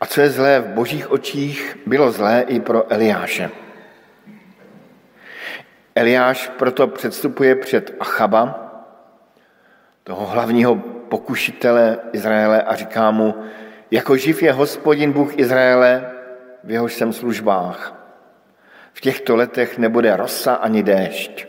A 0.00 0.06
co 0.06 0.20
je 0.20 0.30
zlé 0.30 0.60
v 0.60 0.66
božích 0.66 1.10
očích, 1.10 1.78
bylo 1.86 2.12
zlé 2.12 2.44
i 2.48 2.60
pro 2.60 2.92
Eliáše. 2.92 3.50
Eliáš 5.94 6.48
proto 6.58 6.86
předstupuje 6.86 7.54
před 7.54 7.96
Achaba, 8.00 8.72
toho 10.04 10.26
hlavního 10.26 10.99
pokušitele 11.10 11.98
Izraele 12.12 12.62
a 12.62 12.74
říká 12.74 13.10
mu, 13.10 13.34
jako 13.90 14.16
živ 14.16 14.42
je 14.42 14.52
hospodin 14.52 15.12
Bůh 15.12 15.38
Izraele, 15.38 16.10
v 16.64 16.70
jehož 16.70 16.94
jsem 16.94 17.12
službách. 17.12 17.96
V 18.92 19.00
těchto 19.00 19.36
letech 19.36 19.78
nebude 19.78 20.16
rosa 20.16 20.54
ani 20.54 20.82
déšť, 20.82 21.46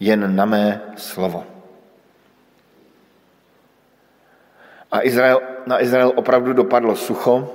jen 0.00 0.36
na 0.36 0.44
mé 0.44 0.80
slovo. 0.96 1.44
A 4.92 5.04
Izrael, 5.04 5.40
na 5.66 5.82
Izrael 5.82 6.12
opravdu 6.16 6.52
dopadlo 6.52 6.96
sucho. 6.96 7.54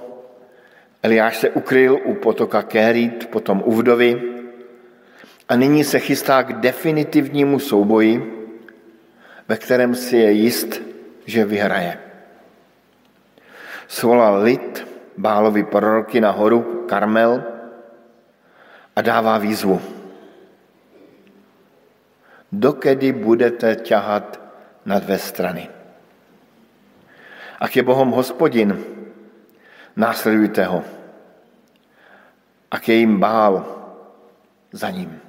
Eliáš 1.03 1.37
se 1.37 1.49
ukryl 1.49 1.99
u 2.05 2.13
potoka 2.13 2.61
Kérit, 2.61 3.27
potom 3.27 3.61
u 3.65 3.71
vdovy 3.71 4.21
a 5.49 5.55
nyní 5.55 5.83
se 5.83 5.99
chystá 5.99 6.43
k 6.43 6.53
definitivnímu 6.53 7.59
souboji, 7.59 8.39
ve 9.47 9.57
kterém 9.57 9.95
si 9.95 10.17
je 10.17 10.31
jist, 10.31 10.81
že 11.25 11.45
vyhraje. 11.45 11.99
Svolal 13.87 14.41
lid 14.43 14.87
Bálovi 15.17 15.63
proroky 15.63 16.21
na 16.21 16.31
horu 16.31 16.85
Karmel 16.89 17.43
a 18.95 18.99
dává 19.01 19.37
výzvu. 19.37 19.81
Dokedy 22.51 23.11
budete 23.11 23.75
ťahat 23.75 24.39
na 24.85 24.99
dvě 24.99 25.19
strany? 25.19 25.69
Ak 27.59 27.75
je 27.75 27.83
Bohom 27.83 28.11
hospodin, 28.11 28.77
následujte 29.95 30.65
ho. 30.65 30.83
Ak 32.71 32.89
je 32.89 32.95
jim 32.95 33.19
bál, 33.19 33.65
za 34.73 34.89
ním. 34.89 35.21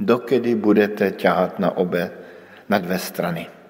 Dokedy 0.00 0.54
budete 0.54 1.10
ťahat 1.10 1.58
na 1.58 1.76
obě 1.76 2.10
na 2.68 2.78
dvě 2.78 2.98
strany. 2.98 3.61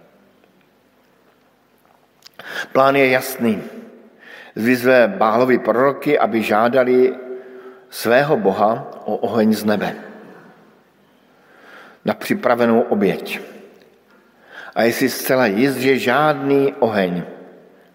Plán 2.73 2.97
je 2.97 3.09
jasný. 3.09 3.63
Zvyzve 4.55 5.09
Bálovi 5.09 5.59
proroky, 5.59 6.19
aby 6.19 6.43
žádali 6.43 7.15
svého 7.91 8.37
Boha 8.37 9.01
o 9.05 9.17
oheň 9.17 9.55
z 9.55 9.65
nebe 9.65 9.95
na 12.05 12.15
připravenou 12.15 12.81
oběť. 12.81 13.41
A 14.75 14.83
jestli 14.83 15.09
zcela 15.09 15.47
jist, 15.47 15.77
že 15.77 15.99
žádný 15.99 16.75
oheň 16.79 17.23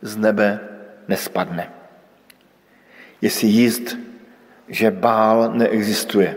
z 0.01 0.17
nebe 0.17 0.59
nespadne. 1.07 1.71
Jestli 3.21 3.47
jist, 3.47 3.97
že 4.67 4.91
bál 4.91 5.51
neexistuje. 5.53 6.35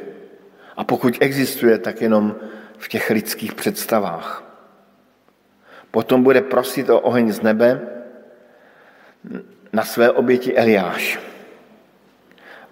A 0.77 0.85
pokud 0.85 1.15
existuje, 1.21 1.79
tak 1.79 2.01
jenom 2.01 2.37
v 2.79 2.89
těch 2.89 3.11
lidských 3.11 3.55
představách. 3.55 4.45
Potom 5.91 6.23
bude 6.23 6.41
prosit 6.41 6.91
o 6.91 7.01
oheň 7.01 7.33
z 7.33 7.41
nebe 7.43 7.81
na 9.73 9.85
své 9.85 10.11
oběti 10.11 10.57
Eliáš. 10.57 11.19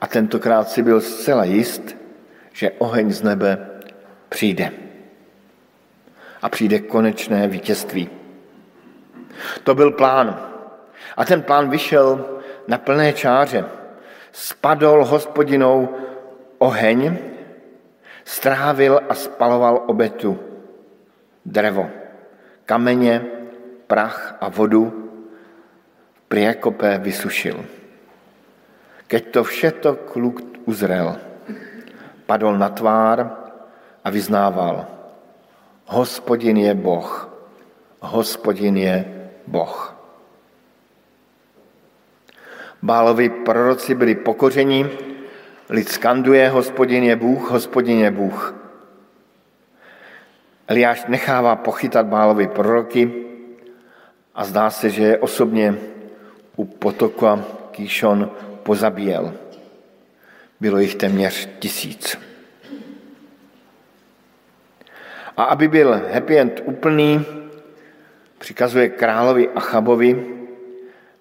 A 0.00 0.06
tentokrát 0.06 0.68
si 0.68 0.82
byl 0.82 1.00
zcela 1.00 1.44
jist, 1.44 1.96
že 2.52 2.70
oheň 2.70 3.12
z 3.12 3.22
nebe 3.22 3.68
přijde. 4.28 4.72
A 6.42 6.48
přijde 6.48 6.78
konečné 6.78 7.48
vítězství. 7.48 8.10
To 9.64 9.74
byl 9.74 9.90
plán. 9.90 10.40
A 11.16 11.24
ten 11.24 11.42
plán 11.42 11.70
vyšel 11.70 12.40
na 12.68 12.78
plné 12.78 13.12
čáře. 13.12 13.64
Spadl 14.32 15.04
hospodinou 15.04 15.88
oheň, 16.58 17.16
strávil 18.24 19.00
a 19.08 19.14
spaloval 19.14 19.82
obetu, 19.86 20.38
drevo 21.46 21.90
kameně, 22.68 23.24
prach 23.86 24.36
a 24.40 24.48
vodu 24.48 25.07
priekopé 26.28 27.00
vysušil. 27.00 27.56
Keď 29.08 29.22
to 29.32 29.40
všeto 29.44 29.90
kluk 30.12 30.68
uzrel, 30.68 31.16
padol 32.28 32.60
na 32.60 32.68
tvár 32.68 33.18
a 34.04 34.08
vyznával, 34.12 34.84
hospodin 35.88 36.60
je 36.60 36.74
Boh, 36.76 37.08
hospodin 38.04 38.76
je 38.76 38.96
Boh. 39.48 39.96
Bálovi 42.82 43.28
proroci 43.42 43.94
byli 43.94 44.14
pokořeni, 44.14 44.86
lid 45.70 45.88
skanduje, 45.88 46.48
hospodin 46.48 47.04
je 47.04 47.16
Bůh, 47.16 47.50
hospodin 47.50 47.98
je 47.98 48.10
Bůh. 48.10 48.54
Eliáš 50.68 51.04
nechává 51.08 51.56
pochytat 51.56 52.06
Bálovi 52.06 52.48
proroky 52.48 53.24
a 54.34 54.44
zdá 54.44 54.70
se, 54.70 54.90
že 54.90 55.02
je 55.02 55.18
osobně 55.18 55.74
u 56.58 56.64
potoka 56.64 57.38
Kýšon 57.70 58.30
pozabíjel. 58.62 59.34
Bylo 60.60 60.78
jich 60.78 60.94
téměř 60.94 61.48
tisíc. 61.58 62.18
A 65.36 65.42
aby 65.54 65.68
byl 65.68 66.02
happy 66.12 66.38
end 66.38 66.62
úplný, 66.64 67.24
přikazuje 68.38 68.88
královi 68.88 69.48
Achabovi, 69.48 70.26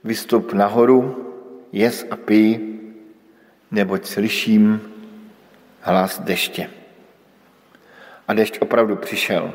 vystup 0.03 0.53
nahoru, 0.53 1.27
jes 1.71 2.05
a 2.09 2.15
pij, 2.15 2.59
neboť 3.71 4.05
slyším 4.05 4.81
hlas 5.81 6.19
deště. 6.19 6.69
A 8.27 8.33
dešť 8.33 8.57
opravdu 8.59 8.95
přišel. 8.95 9.53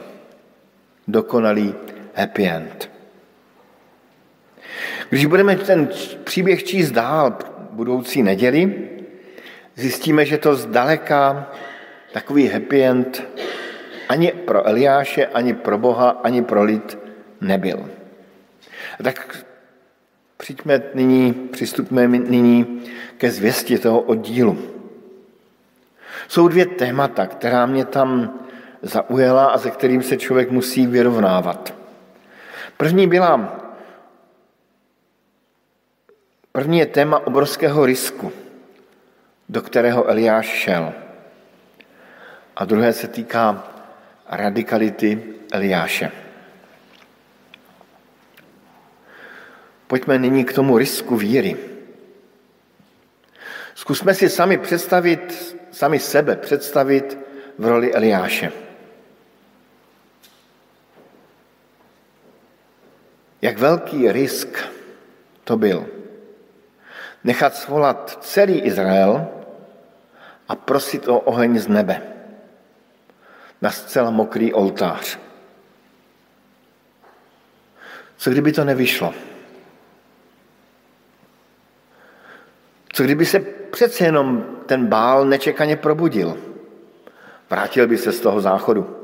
Dokonalý 1.08 1.74
happy 2.14 2.46
end. 2.46 2.91
Když 5.12 5.27
budeme 5.27 5.57
ten 5.57 5.88
příběh 6.25 6.64
číst 6.64 6.90
dál 6.90 7.37
budoucí 7.70 8.22
neděli, 8.22 8.88
zjistíme, 9.77 10.27
že 10.27 10.38
to 10.38 10.55
zdaleka 10.55 11.51
takový 12.12 12.48
happy 12.48 12.83
end 12.83 13.22
ani 14.09 14.33
pro 14.33 14.66
Eliáše, 14.66 15.27
ani 15.27 15.55
pro 15.55 15.79
Boha, 15.79 16.09
ani 16.09 16.42
pro 16.42 16.62
lid 16.62 16.98
nebyl. 17.40 17.88
A 19.01 19.03
tak 19.03 19.44
přijďme 20.37 20.83
nyní, 20.94 21.33
přistupme 21.33 22.09
nyní 22.09 22.83
ke 23.18 23.31
zvěstě 23.31 23.79
toho 23.79 24.01
oddílu. 24.01 24.59
Jsou 26.29 26.48
dvě 26.48 26.66
témata, 26.66 27.27
která 27.27 27.66
mě 27.66 27.85
tam 27.85 28.38
zaujala 28.83 29.44
a 29.44 29.59
se 29.59 29.70
kterým 29.70 30.03
se 30.03 30.16
člověk 30.16 30.51
musí 30.51 30.87
vyrovnávat. 30.87 31.75
První 32.77 33.07
byla, 33.07 33.62
první 36.52 36.78
je 36.78 36.86
téma 36.86 37.26
obrovského 37.26 37.86
risku. 37.86 38.32
do 39.48 39.62
kterého 39.62 40.08
Eliáš 40.08 40.46
šel. 40.46 40.92
A 42.56 42.64
druhé 42.64 42.92
se 42.92 43.08
týká 43.08 43.72
radikality 44.28 45.34
Eliáše. 45.52 46.12
Pojďme 49.86 50.18
nyní 50.18 50.44
k 50.44 50.52
tomu 50.52 50.78
risku 50.78 51.16
víry. 51.16 51.56
Zkusme 53.74 54.14
si 54.14 54.28
sami 54.28 54.58
představit, 54.58 55.56
sami 55.70 55.98
sebe 55.98 56.36
představit 56.36 57.18
v 57.58 57.66
roli 57.66 57.94
Eliáše. 57.94 58.52
Jak 63.42 63.58
velký 63.58 64.12
risk 64.12 64.58
to 65.44 65.56
byl. 65.56 66.01
Nechat 67.24 67.54
svolat 67.54 68.18
celý 68.24 68.61
Izrael 68.61 69.28
a 70.48 70.56
prosit 70.56 71.08
o 71.08 71.18
oheň 71.20 71.58
z 71.58 71.68
nebe 71.68 72.02
na 73.62 73.70
zcela 73.70 74.11
mokrý 74.11 74.52
oltář. 74.52 75.18
Co 78.16 78.30
kdyby 78.30 78.52
to 78.52 78.64
nevyšlo? 78.64 79.14
Co 82.92 83.02
kdyby 83.02 83.26
se 83.26 83.40
přece 83.70 84.04
jenom 84.04 84.46
ten 84.66 84.87
bál 84.87 85.24
nečekaně 85.24 85.76
probudil? 85.76 86.38
Vrátil 87.50 87.87
by 87.87 87.98
se 87.98 88.12
z 88.12 88.20
toho 88.20 88.40
záchodu. 88.40 88.98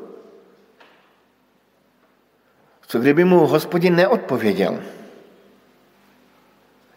Co 2.86 2.98
kdyby 2.98 3.24
mu 3.24 3.46
hospodin 3.46 3.96
neodpověděl? 3.96 4.82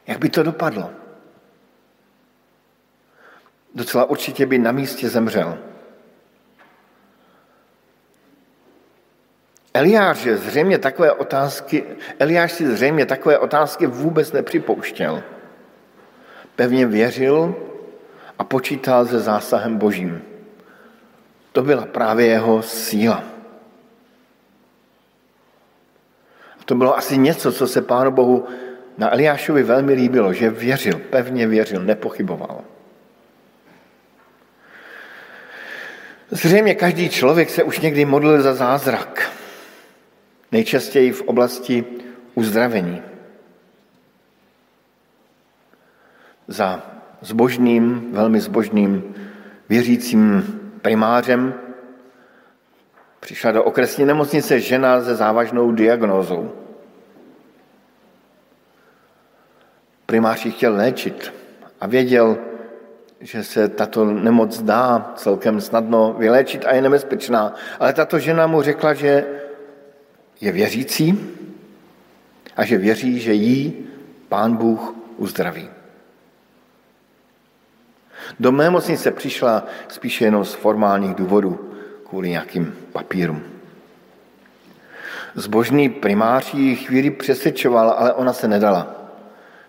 Jak 0.08 0.20
by 0.20 0.30
to 0.30 0.44
dopadlo? 0.44 1.01
Docela 3.76 4.06
určitě 4.06 4.46
by 4.46 4.58
na 4.58 4.72
místě 4.72 5.10
zemřel. 5.10 5.58
Eliáš, 9.74 10.28
zřejmě 10.28 10.78
takové 10.78 11.12
otázky, 11.12 11.84
Eliáš 12.20 12.52
si 12.52 12.68
zřejmě 12.68 13.06
takové 13.06 13.38
otázky 13.38 13.88
vůbec 13.88 14.32
nepřipouštěl. 14.32 15.24
Pevně 16.56 16.86
věřil 16.86 17.56
a 18.40 18.44
počítal 18.44 19.06
se 19.06 19.20
zásahem 19.20 19.78
božím. 19.78 20.22
To 21.52 21.62
byla 21.62 21.86
právě 21.86 22.26
jeho 22.26 22.62
síla. 22.62 23.24
To 26.66 26.76
bylo 26.76 26.98
asi 26.98 27.18
něco, 27.18 27.52
co 27.52 27.68
se 27.68 27.82
Pánu 27.82 28.12
Bohu 28.12 28.48
na 28.98 29.14
Eliášovi 29.14 29.64
velmi 29.64 29.94
líbilo, 29.94 30.34
že 30.34 30.50
věřil, 30.50 31.02
pevně 31.10 31.48
věřil, 31.48 31.84
nepochyboval. 31.84 32.64
Zřejmě 36.32 36.76
každý 36.76 37.10
člověk 37.10 37.50
se 37.50 37.64
už 37.64 37.80
někdy 37.80 38.06
modlil 38.06 38.42
za 38.42 38.54
zázrak. 38.54 39.32
Nejčastěji 40.52 41.12
v 41.12 41.22
oblasti 41.22 41.86
uzdravení. 42.36 43.02
Za 46.48 46.84
zbožným, 47.22 48.12
velmi 48.12 48.42
zbožným 48.42 49.16
věřícím 49.70 50.44
primářem 50.82 51.54
přišla 53.20 53.52
do 53.52 53.64
okresní 53.64 54.06
nemocnice 54.06 54.60
žena 54.60 55.04
se 55.04 55.16
závažnou 55.16 55.72
diagnózou. 55.72 56.52
Primář 60.06 60.46
ji 60.46 60.52
chtěl 60.52 60.76
léčit 60.76 61.34
a 61.82 61.88
věděl, 61.88 62.38
že 63.22 63.44
se 63.44 63.68
tato 63.68 64.06
nemoc 64.06 64.62
dá 64.62 65.14
celkem 65.16 65.62
snadno 65.62 66.16
vyléčit 66.18 66.66
a 66.66 66.74
je 66.74 66.82
nebezpečná. 66.82 67.56
Ale 67.80 67.94
tato 67.94 68.20
žena 68.20 68.48
mu 68.48 68.62
řekla, 68.62 68.94
že 68.94 69.26
je 70.42 70.52
věřící 70.52 71.20
a 72.58 72.66
že 72.66 72.78
věří, 72.78 73.20
že 73.20 73.34
jí 73.34 73.88
pán 74.30 74.56
Bůh 74.58 74.96
uzdraví. 75.18 75.70
Do 78.40 78.52
mé 78.52 78.70
mocnice 78.70 79.12
přišla 79.12 79.66
spíše 79.88 80.26
jenom 80.26 80.46
z 80.46 80.54
formálních 80.54 81.16
důvodů, 81.16 81.74
kvůli 82.10 82.30
nějakým 82.30 82.76
papírům. 82.92 83.44
Zbožný 85.36 85.90
primář 85.90 86.54
ji 86.54 86.76
chvíli 86.76 87.12
přesvědčoval, 87.12 87.90
ale 87.90 88.14
ona 88.14 88.34
se 88.34 88.48
nedala. 88.48 88.88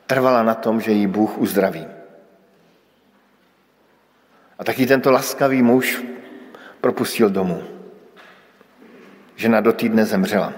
Trvala 0.07 0.43
na 0.43 0.55
tom, 0.55 0.81
že 0.81 0.93
jí 0.93 1.07
Bůh 1.07 1.39
uzdraví. 1.39 1.87
A 4.63 4.65
taky 4.65 4.87
tento 4.87 5.11
laskavý 5.11 5.63
muž 5.63 6.05
propustil 6.81 7.31
domů. 7.31 7.63
Žena 9.37 9.61
do 9.61 9.73
týdne 9.73 10.05
zemřela. 10.05 10.53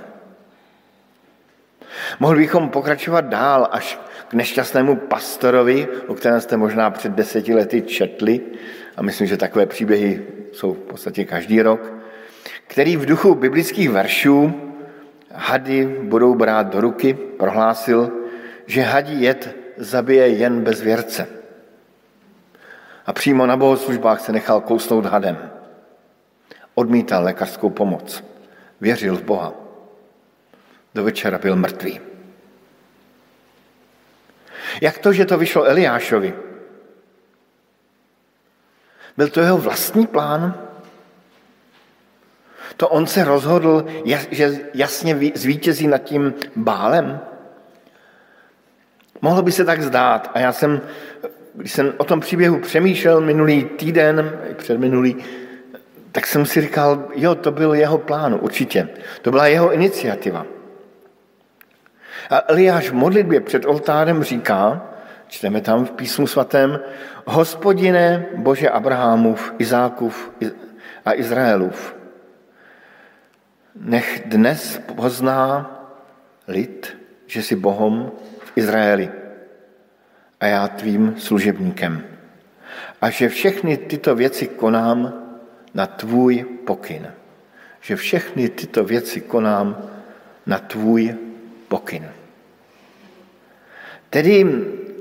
Mohli 2.20 2.38
bychom 2.38 2.68
pokračovat 2.68 3.24
dál 3.24 3.68
až 3.72 3.98
k 4.28 4.34
nešťastnému 4.34 4.96
pastorovi, 4.96 5.88
o 6.06 6.14
kterém 6.14 6.40
jste 6.40 6.56
možná 6.56 6.90
před 6.90 7.12
deseti 7.12 7.54
lety 7.54 7.82
četli, 7.82 8.40
a 8.96 9.02
myslím, 9.02 9.26
že 9.26 9.36
takové 9.36 9.66
příběhy 9.66 10.26
jsou 10.52 10.74
v 10.74 10.78
podstatě 10.78 11.24
každý 11.24 11.62
rok, 11.62 11.92
který 12.66 12.96
v 12.96 13.06
duchu 13.06 13.34
biblických 13.34 13.90
veršů 13.90 14.54
hady 15.32 15.86
budou 16.02 16.34
brát 16.34 16.66
do 16.66 16.80
ruky, 16.80 17.14
prohlásil, 17.14 18.12
že 18.66 18.82
hadí 18.82 19.22
jed 19.22 19.56
zabije 19.76 20.28
jen 20.28 20.60
bez 20.60 20.80
věrce. 20.80 21.43
A 23.06 23.12
přímo 23.12 23.46
na 23.46 23.56
bohoslužbách 23.56 24.20
se 24.20 24.32
nechal 24.32 24.60
kousnout 24.60 25.06
hadem. 25.06 25.50
Odmítal 26.74 27.24
lékařskou 27.24 27.70
pomoc. 27.70 28.24
Věřil 28.80 29.16
v 29.16 29.22
Boha. 29.22 29.52
Do 30.94 31.04
večera 31.04 31.38
byl 31.38 31.56
mrtvý. 31.56 32.00
Jak 34.80 34.98
to, 34.98 35.12
že 35.12 35.24
to 35.24 35.38
vyšlo 35.38 35.64
Eliášovi? 35.64 36.34
Byl 39.16 39.28
to 39.28 39.40
jeho 39.40 39.58
vlastní 39.58 40.06
plán? 40.06 40.68
To 42.76 42.88
on 42.88 43.06
se 43.06 43.24
rozhodl, 43.24 43.86
že 44.30 44.60
jasně 44.74 45.32
zvítězí 45.34 45.86
nad 45.86 45.98
tím 45.98 46.34
bálem? 46.56 47.20
Mohlo 49.20 49.42
by 49.42 49.52
se 49.52 49.64
tak 49.64 49.82
zdát. 49.82 50.30
A 50.34 50.38
já 50.38 50.52
jsem, 50.52 50.80
když 51.54 51.72
jsem 51.72 51.92
o 51.96 52.04
tom 52.04 52.20
příběhu 52.20 52.58
přemýšlel 52.58 53.20
minulý 53.20 53.64
týden, 53.64 54.38
předminulý, 54.56 55.16
tak 56.12 56.26
jsem 56.26 56.46
si 56.46 56.60
říkal, 56.60 57.08
jo, 57.14 57.34
to 57.34 57.52
byl 57.52 57.74
jeho 57.74 57.98
plán, 57.98 58.38
určitě. 58.40 58.88
To 59.22 59.30
byla 59.30 59.46
jeho 59.46 59.72
iniciativa. 59.72 60.46
A 62.30 62.42
Eliáš 62.48 62.90
v 62.90 62.94
modlitbě 62.94 63.40
před 63.40 63.66
oltárem 63.66 64.22
říká, 64.22 64.86
čteme 65.28 65.60
tam 65.60 65.84
v 65.84 65.90
písmu 65.90 66.26
svatém, 66.26 66.80
hospodine 67.26 68.26
Bože 68.36 68.70
Abrahamův, 68.70 69.54
Izákův 69.58 70.32
a 71.04 71.14
Izraelův, 71.14 71.96
nech 73.80 74.22
dnes 74.26 74.80
pozná 74.96 75.70
lid, 76.48 76.98
že 77.26 77.42
jsi 77.42 77.56
Bohom 77.56 78.12
v 78.38 78.52
Izraeli 78.56 79.23
a 80.44 80.46
já 80.46 80.68
tvým 80.68 81.14
služebníkem. 81.18 82.04
A 83.00 83.11
že 83.11 83.28
všechny 83.28 83.76
tyto 83.76 84.14
věci 84.14 84.46
konám 84.46 85.12
na 85.74 85.87
tvůj 85.87 86.44
pokyn. 86.68 87.09
Že 87.80 87.96
všechny 87.96 88.48
tyto 88.48 88.85
věci 88.85 89.20
konám 89.20 89.88
na 90.46 90.59
tvůj 90.59 91.14
pokyn. 91.68 92.04
Tedy 94.11 94.44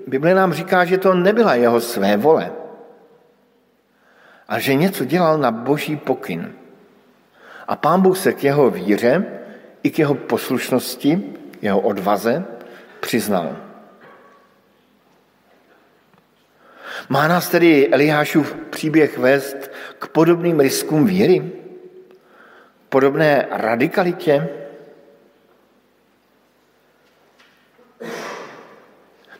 Bible 0.08 0.34
nám 0.34 0.53
říká, 0.53 0.86
že 0.86 0.97
to 0.97 1.13
nebyla 1.13 1.56
jeho 1.56 1.82
své 1.82 2.17
vole, 2.17 2.51
ale 4.47 4.62
že 4.62 4.75
něco 4.75 5.06
dělal 5.06 5.38
na 5.38 5.51
boží 5.51 5.95
pokyn. 5.95 6.56
A 7.67 7.75
pán 7.75 8.01
Bůh 8.01 8.17
se 8.17 8.34
k 8.34 8.43
jeho 8.43 8.69
víře 8.69 9.25
i 9.84 9.91
k 9.91 9.99
jeho 9.99 10.15
poslušnosti, 10.15 11.36
jeho 11.62 11.79
odvaze 11.79 12.45
přiznal. 12.99 13.72
Má 17.09 17.27
nás 17.27 17.49
tedy 17.49 17.89
Eliášův 17.89 18.55
příběh 18.69 19.17
vést 19.17 19.71
k 19.99 20.07
podobným 20.07 20.59
riskům 20.59 21.05
víry? 21.05 21.51
Podobné 22.89 23.47
radikalitě? 23.51 24.49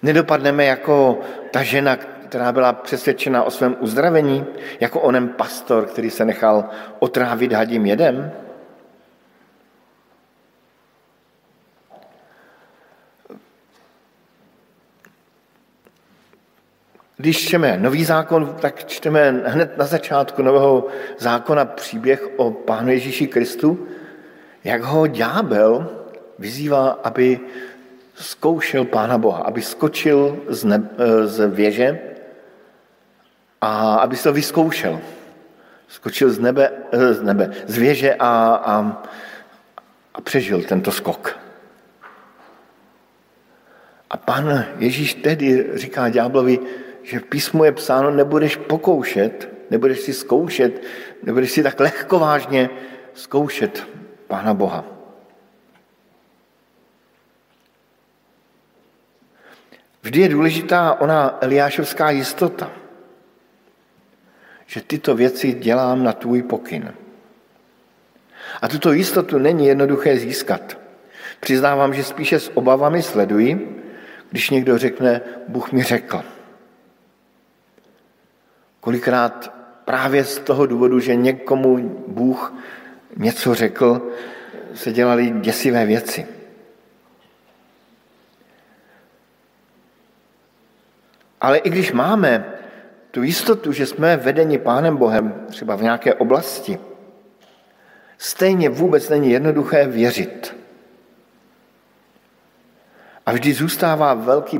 Nedopadneme 0.02 0.65
jako 0.65 1.19
ta 1.52 1.63
žena, 1.63 1.95
která 1.95 2.52
byla 2.52 2.73
přesvědčena 2.73 3.43
o 3.43 3.52
svém 3.52 3.76
uzdravení, 3.80 4.45
jako 4.80 5.02
onen 5.02 5.28
pastor, 5.28 5.86
který 5.86 6.10
se 6.10 6.26
nechal 6.26 6.69
otrávit 6.99 7.54
hadím 7.54 7.86
jedem? 7.86 8.32
Když 17.17 17.47
čteme 17.47 17.78
nový 17.78 18.06
zákon, 18.06 18.56
tak 18.62 18.86
čteme 18.86 19.43
hned 19.45 19.78
na 19.78 19.86
začátku 19.86 20.41
nového 20.41 20.88
zákona 21.17 21.65
příběh 21.65 22.30
o 22.36 22.52
Pánu 22.52 22.91
Ježíši 22.91 23.28
Kristu, 23.28 23.88
jak 24.63 24.82
ho 24.82 25.08
ďábel 25.08 25.89
vyzývá, 26.39 26.89
aby 27.04 27.39
zkoušel 28.15 28.86
Pána 28.86 29.17
Boha, 29.17 29.39
aby 29.39 29.62
skočil 29.62 30.43
z, 30.47 30.63
ne, 30.63 30.89
z 31.23 31.47
věže 31.47 31.99
a 33.62 33.95
aby 33.95 34.15
se 34.15 34.23
to 34.23 34.34
vyzkoušel. 34.34 35.02
Skočil 35.88 36.32
z 36.32 36.39
nebe, 36.39 36.71
z, 37.12 37.21
nebe, 37.21 37.49
z 37.67 37.78
věže 37.78 38.15
a, 38.19 38.30
a, 38.65 39.04
a 40.13 40.21
přežil 40.21 40.62
tento 40.62 40.91
skok. 40.91 41.38
A 44.10 44.17
pan 44.17 44.65
Ježíš 44.78 45.13
tedy 45.13 45.69
říká 45.73 46.10
ďáblovi, 46.10 46.60
že 47.04 47.20
v 47.20 47.24
písmu 47.24 47.63
je 47.63 47.72
psáno, 47.72 48.12
nebudeš 48.12 48.56
pokoušet, 48.56 49.50
nebudeš 49.70 50.00
si 50.00 50.13
zkoušet, 50.13 50.82
nebudeš 51.24 51.52
si 51.52 51.63
tak 51.63 51.80
lehkovážně 51.80 52.70
zkoušet 53.13 53.88
Pána 54.28 54.54
Boha. 54.54 54.86
Vždy 60.04 60.20
je 60.20 60.30
důležitá 60.30 61.02
ona 61.02 61.38
Eliášovská 61.42 62.10
jistota, 62.10 62.72
že 64.66 64.82
tyto 64.82 65.16
věci 65.16 65.54
dělám 65.54 66.04
na 66.04 66.14
tvůj 66.14 66.43
pokyn. 66.43 66.93
A 68.62 68.68
tuto 68.68 68.91
jistotu 68.91 69.38
není 69.38 69.68
jednoduché 69.68 70.18
získat. 70.18 70.78
Přiznávám, 71.39 71.93
že 71.93 72.04
spíše 72.04 72.39
s 72.39 72.58
obavami 72.58 73.01
sleduji, 73.01 73.82
když 74.30 74.49
někdo 74.49 74.78
řekne, 74.78 75.22
Bůh 75.47 75.72
mi 75.72 75.84
řekl. 75.84 76.33
Kolikrát 78.84 79.54
právě 79.86 80.26
z 80.26 80.40
toho 80.40 80.66
důvodu, 80.66 81.00
že 81.00 81.16
někomu 81.16 81.78
Bůh 82.08 82.54
něco 83.18 83.56
řekl, 83.56 84.12
se 84.74 84.92
dělaly 84.92 85.30
děsivé 85.30 85.86
věci. 85.86 86.28
Ale 91.42 91.58
i 91.58 91.70
když 91.70 91.92
máme 91.92 92.46
tu 93.12 93.24
jistotu, 93.24 93.72
že 93.72 93.86
jsme 93.86 94.18
vedeni 94.18 94.58
Pánem 94.58 94.98
Bohem, 94.98 95.46
třeba 95.50 95.76
v 95.76 95.82
nějaké 95.82 96.14
oblasti, 96.14 96.80
stejně 98.18 98.70
vůbec 98.70 99.10
není 99.10 99.32
jednoduché 99.32 99.88
věřit. 99.88 100.56
A 103.26 103.32
vždy 103.32 103.54
zůstává 103.54 104.14
velký 104.14 104.60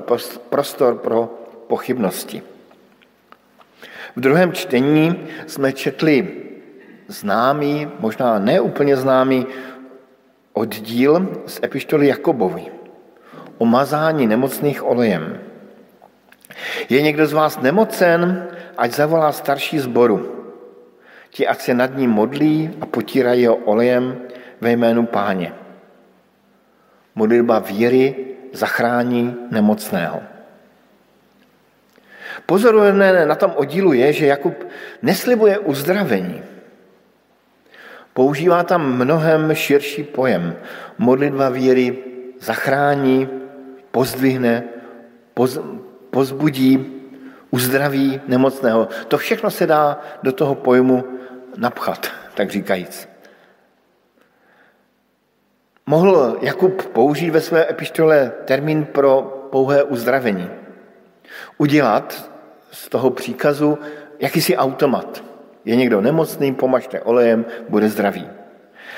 prostor 0.50 0.96
pro 0.98 1.26
pochybnosti. 1.68 2.53
V 4.16 4.20
druhém 4.20 4.52
čtení 4.52 5.28
jsme 5.48 5.74
četli 5.74 6.28
známý, 7.08 7.88
možná 8.00 8.40
neúplně 8.40 8.98
známý 8.98 9.46
oddíl 10.54 11.44
z 11.46 11.60
epištoly 11.64 12.08
Jakobovi 12.08 12.66
o 13.58 13.66
mazání 13.66 14.28
nemocných 14.28 14.84
olejem. 14.84 15.40
Je 16.90 17.02
někdo 17.02 17.28
z 17.28 17.34
vás 17.34 17.62
nemocen, 17.62 18.48
ať 18.78 18.92
zavolá 18.92 19.32
starší 19.32 19.80
zboru. 19.80 20.46
Ti, 21.30 21.48
ať 21.48 21.62
se 21.62 21.74
nad 21.74 21.98
ním 21.98 22.10
modlí 22.10 22.72
a 22.82 22.86
potírají 22.86 23.46
ho 23.46 23.56
olejem 23.56 24.18
ve 24.62 24.72
jménu 24.72 25.06
páně. 25.06 25.54
Modlitba 27.16 27.60
víry 27.60 28.16
zachrání 28.54 29.36
nemocného. 29.52 30.33
Pozoruhodné 32.54 33.26
na 33.26 33.36
tom 33.36 33.58
oddílu 33.58 33.94
je, 33.94 34.14
že 34.14 34.26
Jakub 34.26 34.54
neslibuje 35.02 35.60
uzdravení. 35.60 36.44
Používá 38.14 38.64
tam 38.64 38.98
mnohem 38.98 39.56
širší 39.56 40.04
pojem. 40.04 40.56
Modlitba 40.98 41.50
víry 41.50 41.98
zachrání, 42.40 43.30
pozdvihne, 43.92 44.64
poz, 45.34 45.60
pozbudí, 46.10 47.02
uzdraví 47.52 48.22
nemocného. 48.28 48.88
To 49.08 49.18
všechno 49.18 49.50
se 49.52 49.68
dá 49.68 50.02
do 50.24 50.32
toho 50.32 50.56
pojmu 50.56 51.04
napchat, 51.58 52.08
tak 52.34 52.52
říkajíc. 52.52 53.10
Mohl 55.86 56.38
Jakub 56.42 56.86
použít 56.86 57.30
ve 57.30 57.42
své 57.42 57.70
epištole 57.70 58.32
termín 58.46 58.86
pro 58.86 59.22
pouhé 59.52 59.84
uzdravení. 59.84 60.50
Udělat 61.58 62.33
z 62.74 62.90
toho 62.90 63.10
příkazu 63.10 63.78
jakýsi 64.20 64.58
automat. 64.58 65.24
Je 65.66 65.76
někdo 65.76 66.02
nemocný, 66.02 66.54
pomažte 66.54 67.02
olejem, 67.02 67.46
bude 67.70 67.90
zdravý. 67.90 68.28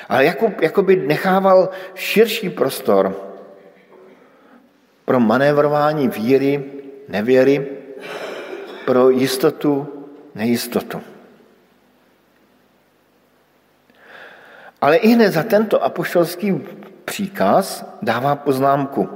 Ale 0.10 0.26
Jakub 0.26 0.62
jakoby 0.62 0.96
nechával 0.96 1.70
širší 1.96 2.50
prostor 2.50 3.16
pro 5.06 5.20
manévrování 5.20 6.08
víry, 6.08 6.64
nevěry, 7.10 7.68
pro 8.86 9.10
jistotu, 9.10 9.88
nejistotu. 10.36 11.02
Ale 14.82 14.96
i 14.96 15.08
hned 15.08 15.32
za 15.32 15.44
tento 15.44 15.84
apoštolský 15.84 16.62
příkaz 17.06 17.86
dává 18.02 18.36
poznámku. 18.36 19.10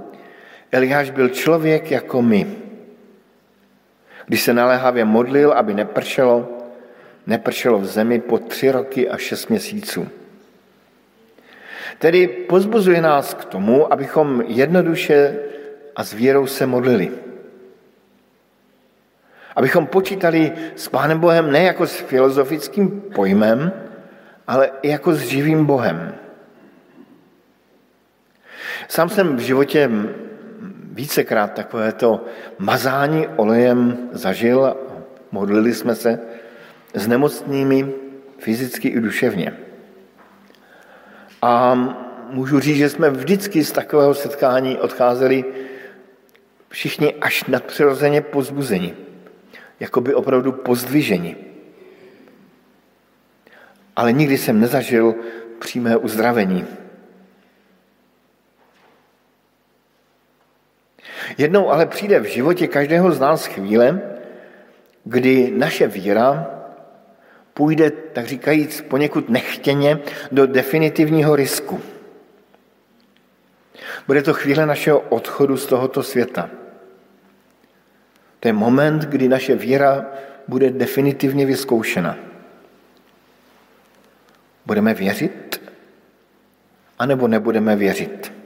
Eliáš 0.72 1.10
byl 1.10 1.30
člověk 1.30 1.92
jako 1.92 2.22
my. 2.22 2.59
Když 4.30 4.42
se 4.42 4.54
naléhavě 4.54 5.06
modlil, 5.06 5.52
aby 5.52 5.74
nepršelo, 5.74 6.50
nepršelo 7.28 7.80
v 7.80 7.86
zemi 7.86 8.20
po 8.22 8.38
tři 8.38 8.72
roky 8.72 9.10
a 9.10 9.18
šest 9.18 9.48
měsíců. 9.48 10.08
Tedy 11.98 12.28
pozbuzuje 12.28 13.02
nás 13.02 13.34
k 13.34 13.46
tomu, 13.46 13.94
abychom 13.94 14.42
jednoduše 14.48 15.36
a 15.96 16.04
s 16.04 16.14
vírou 16.14 16.48
se 16.48 16.66
modlili. 16.66 17.12
Abychom 19.56 19.88
počítali 19.88 20.52
s 20.76 20.88
Pánem 20.88 21.20
Bohem 21.20 21.52
ne 21.52 21.64
jako 21.64 21.88
s 21.88 21.96
filozofickým 21.96 23.02
pojmem, 23.02 23.74
ale 24.48 24.72
i 24.82 24.90
jako 24.90 25.14
s 25.14 25.20
živým 25.20 25.66
Bohem. 25.66 26.16
Sám 28.88 29.10
jsem 29.10 29.36
v 29.36 29.40
životě 29.40 29.90
vícekrát 31.00 31.54
takovéto 31.54 32.26
mazání 32.60 33.28
olejem 33.28 34.10
zažil, 34.12 34.76
modlili 35.32 35.74
jsme 35.74 35.96
se 35.96 36.20
s 36.94 37.08
nemocnými 37.08 37.88
fyzicky 38.38 38.88
i 38.88 39.00
duševně. 39.00 39.54
A 41.42 41.76
můžu 42.30 42.60
říct, 42.60 42.78
že 42.78 42.90
jsme 42.90 43.10
vždycky 43.10 43.64
z 43.64 43.72
takového 43.72 44.14
setkání 44.14 44.78
odcházeli 44.78 45.46
všichni 46.70 47.14
až 47.22 47.44
nadpřirozeně 47.48 48.22
pozbuzeni, 48.22 48.94
jako 49.80 50.02
by 50.02 50.14
opravdu 50.14 50.52
pozdviženi. 50.52 51.36
Ale 53.96 54.12
nikdy 54.12 54.38
jsem 54.38 54.60
nezažil 54.60 55.16
přímé 55.60 55.98
uzdravení. 55.98 56.66
Jednou 61.40 61.72
ale 61.72 61.86
přijde 61.86 62.20
v 62.20 62.26
životě 62.26 62.68
každého 62.68 63.12
z 63.12 63.20
nás 63.20 63.46
chvíle, 63.46 64.02
kdy 65.04 65.52
naše 65.56 65.88
víra 65.88 66.52
půjde, 67.54 67.92
tak 67.92 68.26
říkajíc, 68.28 68.82
poněkud 68.82 69.30
nechtěně 69.30 70.00
do 70.32 70.48
definitivního 70.48 71.36
risku. 71.36 71.82
Bude 74.08 74.22
to 74.22 74.34
chvíle 74.34 74.66
našeho 74.66 75.00
odchodu 75.00 75.58
z 75.58 75.66
tohoto 75.66 76.04
světa. 76.04 76.50
To 78.40 78.48
je 78.48 78.54
moment, 78.54 79.02
kdy 79.02 79.28
naše 79.28 79.56
víra 79.56 80.06
bude 80.48 80.70
definitivně 80.70 81.46
vyzkoušena. 81.46 82.18
Budeme 84.66 84.94
věřit, 84.94 85.62
anebo 87.00 87.28
nebudeme 87.28 87.76
věřit. 87.76 88.39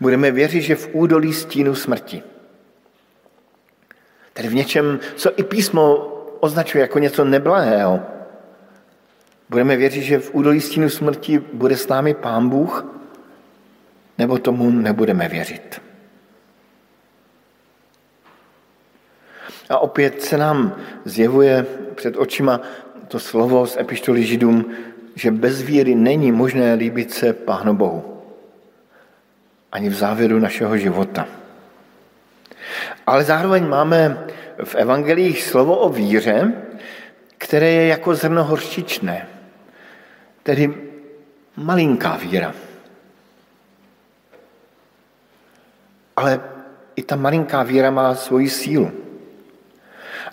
Budeme 0.00 0.30
věřit, 0.30 0.62
že 0.62 0.74
v 0.74 0.88
údolí 0.92 1.32
stínu 1.32 1.74
smrti. 1.74 2.22
Tedy 4.32 4.48
v 4.48 4.54
něčem, 4.54 5.00
co 5.16 5.40
i 5.40 5.42
písmo 5.42 5.96
označuje 6.40 6.82
jako 6.82 6.98
něco 6.98 7.24
neblahého. 7.24 8.00
Budeme 9.48 9.76
věřit, 9.76 10.02
že 10.02 10.18
v 10.18 10.34
údolí 10.34 10.60
stínu 10.60 10.88
smrti 10.88 11.38
bude 11.52 11.76
s 11.76 11.88
námi 11.88 12.14
Pán 12.14 12.48
Bůh, 12.48 12.86
nebo 14.18 14.38
tomu 14.38 14.70
nebudeme 14.70 15.28
věřit. 15.28 15.82
A 19.68 19.78
opět 19.78 20.22
se 20.22 20.36
nám 20.38 20.76
zjevuje 21.04 21.66
před 21.94 22.16
očima 22.16 22.60
to 23.08 23.18
slovo 23.18 23.66
z 23.66 23.76
epištoly 23.76 24.22
Židům, 24.22 24.74
že 25.14 25.30
bez 25.30 25.62
víry 25.62 25.94
není 25.94 26.32
možné 26.32 26.74
líbit 26.74 27.14
se 27.14 27.32
Pánu 27.32 27.74
Bohu 27.74 28.17
ani 29.78 29.88
v 29.88 29.94
závěru 29.94 30.38
našeho 30.38 30.76
života. 30.76 31.26
Ale 33.06 33.24
zároveň 33.24 33.62
máme 33.68 34.26
v 34.64 34.74
evangelích 34.74 35.42
slovo 35.42 35.76
o 35.76 35.88
víře, 35.88 36.52
které 37.38 37.70
je 37.70 37.86
jako 37.86 38.14
zrno 38.14 38.44
horčičné, 38.44 39.26
tedy 40.42 40.74
malinká 41.56 42.16
víra. 42.16 42.54
Ale 46.16 46.40
i 46.96 47.02
ta 47.02 47.16
malinká 47.16 47.62
víra 47.62 47.90
má 47.90 48.14
svoji 48.14 48.50
sílu. 48.50 48.90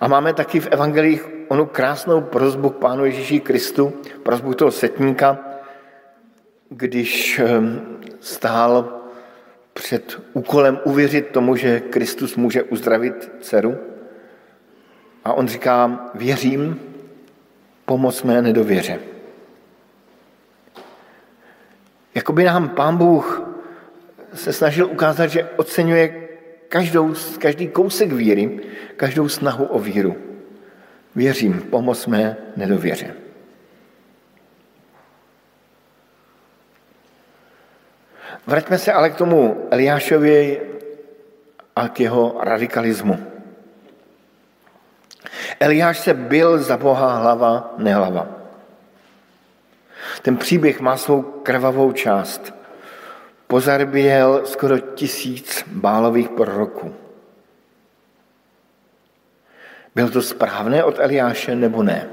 A 0.02 0.08
máme 0.08 0.34
taky 0.34 0.60
v 0.60 0.74
evangelích 0.74 1.22
onu 1.48 1.66
krásnou 1.66 2.22
prozbu 2.22 2.70
k 2.70 2.82
Pánu 2.82 3.06
Ježíši 3.06 3.40
Kristu, 3.40 3.94
prozbu 4.24 4.54
toho 4.54 4.72
setníka, 4.72 5.38
když 6.70 7.40
ehm, 7.40 8.02
stál 8.20 9.05
před 9.80 10.22
úkolem 10.34 10.80
uvěřit 10.84 11.28
tomu, 11.28 11.56
že 11.56 11.80
Kristus 11.80 12.36
může 12.36 12.64
uzdravit 12.64 13.32
dceru. 13.42 13.78
A 15.26 15.34
on 15.34 15.48
říká, 15.48 16.10
věřím, 16.14 16.80
pomoc 17.86 18.24
mé 18.24 18.42
nedověře. 18.42 19.00
Jakoby 22.16 22.44
nám 22.44 22.70
pán 22.70 22.98
Bůh 22.98 23.44
se 24.34 24.54
snažil 24.54 24.86
ukázat, 24.86 25.28
že 25.28 25.50
oceňuje 25.56 26.28
každou, 26.70 27.14
každý 27.40 27.68
kousek 27.68 28.12
víry, 28.12 28.60
každou 28.98 29.30
snahu 29.30 29.66
o 29.66 29.80
víru. 29.80 30.16
Věřím, 31.16 31.62
pomoc 31.62 32.08
mé 32.08 32.38
nedověře. 32.56 33.25
Vraťme 38.48 38.78
se 38.78 38.94
ale 38.94 39.10
k 39.10 39.16
tomu 39.16 39.68
Eliášovi 39.72 40.62
a 41.76 41.90
k 41.90 42.00
jeho 42.00 42.38
radikalismu. 42.44 43.32
Eliáš 45.60 46.00
se 46.00 46.14
byl 46.14 46.60
za 46.60 46.78
Boha 46.78 47.18
hlava, 47.18 47.74
nehlava. 47.78 48.28
Ten 50.22 50.38
příběh 50.38 50.80
má 50.80 50.98
svou 50.98 51.22
krvavou 51.22 51.92
část. 51.92 52.54
Pozarběl 53.48 54.42
skoro 54.46 54.80
tisíc 54.80 55.64
bálových 55.68 56.30
proroků. 56.30 56.96
Bylo 59.96 60.10
to 60.10 60.22
správné 60.22 60.84
od 60.84 61.00
Eliáše 61.00 61.56
nebo 61.56 61.84
ne? 61.84 62.10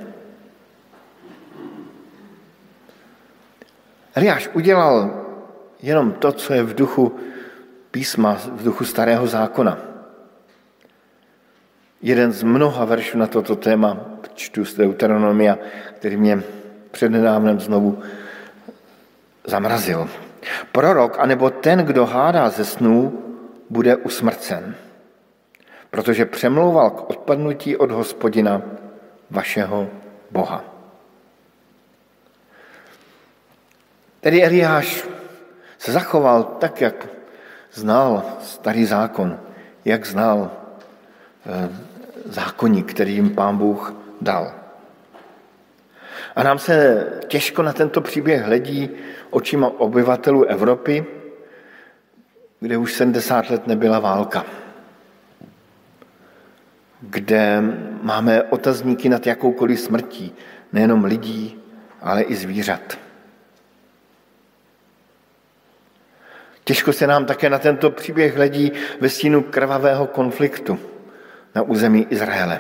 Eliáš 4.15 4.49
udělal 4.53 5.22
jenom 5.83 6.13
to, 6.13 6.33
co 6.33 6.55
je 6.55 6.63
v 6.63 6.75
duchu 6.75 7.17
písma, 7.91 8.35
v 8.35 8.65
duchu 8.65 8.85
starého 8.85 9.27
zákona. 9.27 9.79
Jeden 12.03 12.33
z 12.33 12.43
mnoha 12.43 12.85
veršů 12.85 13.19
na 13.19 13.27
toto 13.27 13.57
téma 13.57 14.01
čtu 14.35 14.65
z 14.65 14.75
Deuteronomia, 14.75 15.59
který 15.97 16.17
mě 16.17 16.43
přednedávnem 16.91 17.61
znovu 17.61 18.03
zamrazil. 19.45 20.09
Prorok, 20.73 21.19
anebo 21.19 21.51
ten, 21.51 21.79
kdo 21.79 22.07
hádá 22.07 22.51
ze 22.51 22.65
snů, 22.65 23.23
bude 23.71 23.97
usmrcen, 23.97 24.75
protože 25.91 26.27
přemlouval 26.27 26.91
k 26.91 27.11
odpadnutí 27.11 27.77
od 27.77 27.91
hospodina 27.91 28.63
vašeho 29.31 29.89
Boha. 30.31 30.65
Tedy 34.21 34.45
Eliáš 34.45 35.05
se 35.83 35.93
zachoval 35.93 36.45
tak, 36.45 36.81
jak 36.81 37.09
znal 37.73 38.23
starý 38.41 38.85
zákon, 38.87 39.41
jak 39.85 40.07
znal 40.07 40.51
eh, 41.47 41.69
zákonník, 42.25 42.91
který 42.91 43.15
jim 43.15 43.35
pán 43.35 43.57
Bůh 43.57 43.95
dal. 44.21 44.53
A 46.37 46.43
nám 46.43 46.59
se 46.59 47.07
těžko 47.27 47.63
na 47.63 47.73
tento 47.73 48.01
příběh 48.01 48.43
hledí 48.43 48.91
očima 49.31 49.71
obyvatelů 49.79 50.45
Evropy, 50.45 51.07
kde 52.61 52.77
už 52.77 52.95
70 52.95 53.51
let 53.51 53.67
nebyla 53.67 53.99
válka. 53.99 54.47
Kde 57.01 57.63
máme 58.03 58.43
otazníky 58.43 59.09
nad 59.09 59.27
jakoukoliv 59.27 59.81
smrtí, 59.81 60.35
nejenom 60.73 61.05
lidí, 61.05 61.59
ale 62.01 62.23
i 62.23 62.35
zvířat. 62.35 63.02
Těžko 66.65 66.93
se 66.93 67.07
nám 67.07 67.25
také 67.25 67.51
na 67.51 67.59
tento 67.59 67.91
příběh 67.91 68.37
hledí 68.37 68.73
ve 69.01 69.09
stínu 69.09 69.43
krvavého 69.43 70.07
konfliktu 70.07 70.79
na 71.55 71.63
území 71.63 72.07
Izraele. 72.11 72.59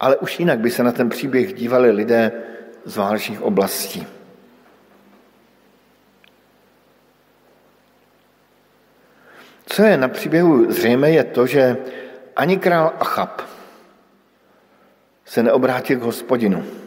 Ale 0.00 0.16
už 0.16 0.40
jinak 0.40 0.58
by 0.58 0.70
se 0.70 0.82
na 0.82 0.92
ten 0.92 1.08
příběh 1.08 1.54
dívali 1.54 1.90
lidé 1.90 2.32
z 2.84 2.96
válečných 2.96 3.42
oblastí. 3.42 4.06
Co 9.66 9.82
je 9.82 9.96
na 9.96 10.08
příběhu 10.08 10.72
zřejmé, 10.72 11.10
je 11.10 11.24
to, 11.24 11.46
že 11.46 11.76
ani 12.36 12.58
král 12.58 12.92
Achab 13.00 13.42
se 15.24 15.42
neobrátil 15.42 15.98
k 15.98 16.02
hospodinu. 16.02 16.81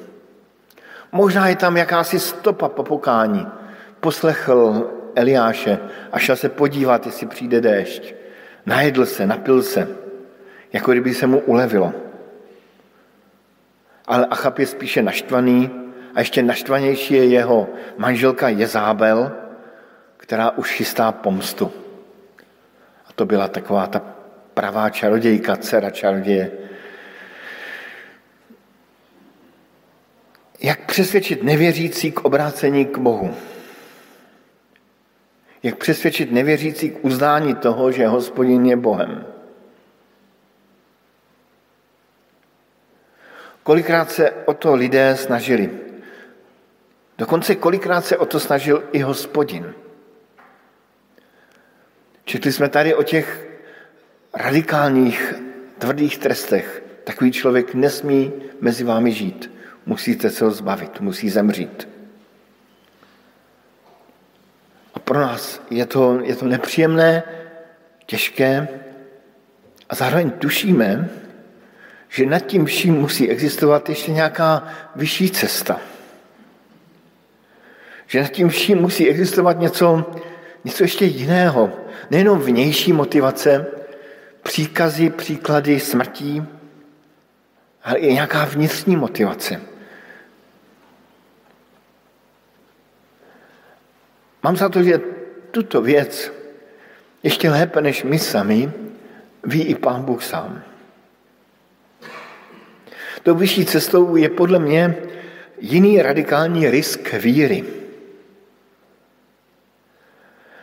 Možná 1.16 1.48
je 1.48 1.56
tam 1.56 1.78
jakási 1.78 2.20
stopa 2.20 2.70
po 2.70 2.84
pokání. 2.84 3.48
Poslechl 4.00 4.90
Eliáše 5.16 5.80
a 6.12 6.20
šel 6.20 6.36
se 6.36 6.50
podívat, 6.50 7.06
jestli 7.06 7.28
přijde 7.28 7.62
déšť. 7.62 8.14
Najedl 8.66 9.06
se, 9.06 9.28
napil 9.28 9.64
se, 9.64 9.88
jako 10.74 10.92
kdyby 10.92 11.14
se 11.14 11.28
mu 11.28 11.40
ulevilo. 11.40 11.94
Ale 14.08 14.26
Achab 14.26 14.60
je 14.60 14.68
spíše 14.68 15.02
naštvaný 15.02 15.72
a 16.16 16.20
ještě 16.20 16.44
naštvanější 16.44 17.14
je 17.14 17.26
jeho 17.26 17.68
manželka 17.98 18.50
Jezábel, 18.50 19.32
která 20.18 20.52
už 20.52 20.72
chystá 20.72 21.12
pomstu. 21.12 21.72
A 23.10 23.14
to 23.16 23.26
byla 23.26 23.48
taková 23.48 23.88
ta 23.88 24.02
pravá 24.54 24.90
čarodějka, 24.90 25.56
dcera 25.56 25.90
čaroděje, 25.90 26.52
Jak 30.60 30.86
přesvědčit 30.86 31.44
nevěřící 31.44 32.12
k 32.12 32.20
obrácení 32.20 32.86
k 32.86 32.98
Bohu? 32.98 33.36
Jak 35.64 35.78
přesvědčit 35.78 36.32
nevěřící 36.32 36.90
k 36.90 37.06
uznání 37.06 37.56
toho, 37.56 37.92
že 37.92 38.08
hospodin 38.08 38.66
je 38.66 38.76
Bohem? 38.76 39.26
Kolikrát 43.64 44.12
se 44.12 44.32
o 44.32 44.54
to 44.54 44.76
lidé 44.76 45.16
snažili. 45.16 45.70
Dokonce 47.18 47.56
kolikrát 47.56 48.06
se 48.06 48.18
o 48.18 48.26
to 48.26 48.40
snažil 48.40 48.84
i 48.92 49.00
hospodin. 49.00 49.74
Četli 52.26 52.52
jsme 52.52 52.70
tady 52.70 52.96
o 52.96 53.04
těch 53.04 53.48
radikálních, 54.34 55.34
tvrdých 55.78 56.18
trestech. 56.18 56.84
Takový 57.04 57.32
člověk 57.32 57.74
nesmí 57.74 58.34
mezi 58.62 58.84
vámi 58.84 59.12
žít 59.12 59.55
musíte 59.86 60.30
se 60.30 60.46
ho 60.46 60.52
zbavit, 60.52 61.00
musí 61.00 61.30
zemřít. 61.30 61.88
A 64.94 65.00
pro 65.00 65.20
nás 65.20 65.62
je 65.70 65.86
to, 65.86 66.20
je 66.24 66.36
to 66.36 66.46
nepříjemné, 66.46 67.24
těžké 68.06 68.68
a 69.90 69.96
zároveň 69.96 70.32
tušíme, 70.32 71.10
že 72.10 72.26
nad 72.26 72.40
tím 72.40 72.66
vším 72.66 72.94
musí 72.94 73.30
existovat 73.30 73.90
ještě 73.90 74.12
nějaká 74.12 74.68
vyšší 74.96 75.30
cesta. 75.30 75.80
Že 78.08 78.22
nad 78.22 78.28
tím 78.28 78.50
vším 78.50 78.78
musí 78.78 79.10
existovat 79.10 79.60
něco, 79.60 80.12
něco 80.64 80.84
ještě 80.84 81.06
jiného. 81.06 81.72
Nejenom 82.12 82.40
vnější 82.40 82.94
motivace, 82.94 83.66
příkazy, 84.44 85.10
příklady 85.10 85.80
smrtí, 85.80 86.44
ale 87.84 87.98
i 87.98 88.14
nějaká 88.14 88.46
vnitřní 88.46 88.96
motivace. 88.96 89.62
Mám 94.46 94.58
za 94.58 94.70
to, 94.70 94.84
že 94.84 95.02
tuto 95.52 95.82
věc 95.82 96.34
ještě 97.24 97.50
lépe 97.50 97.82
než 97.82 98.04
my 98.04 98.20
sami 98.20 98.72
ví 99.44 99.64
i 99.64 99.76
Pán 99.76 100.06
Bůh 100.06 100.24
sám. 100.24 100.62
Tou 103.24 103.36
vyšší 103.36 103.66
cestou 103.66 104.16
je 104.16 104.30
podle 104.30 104.60
mě 104.60 104.96
jiný 105.60 106.02
radikální 106.02 106.70
risk 106.70 107.14
víry. 107.14 107.64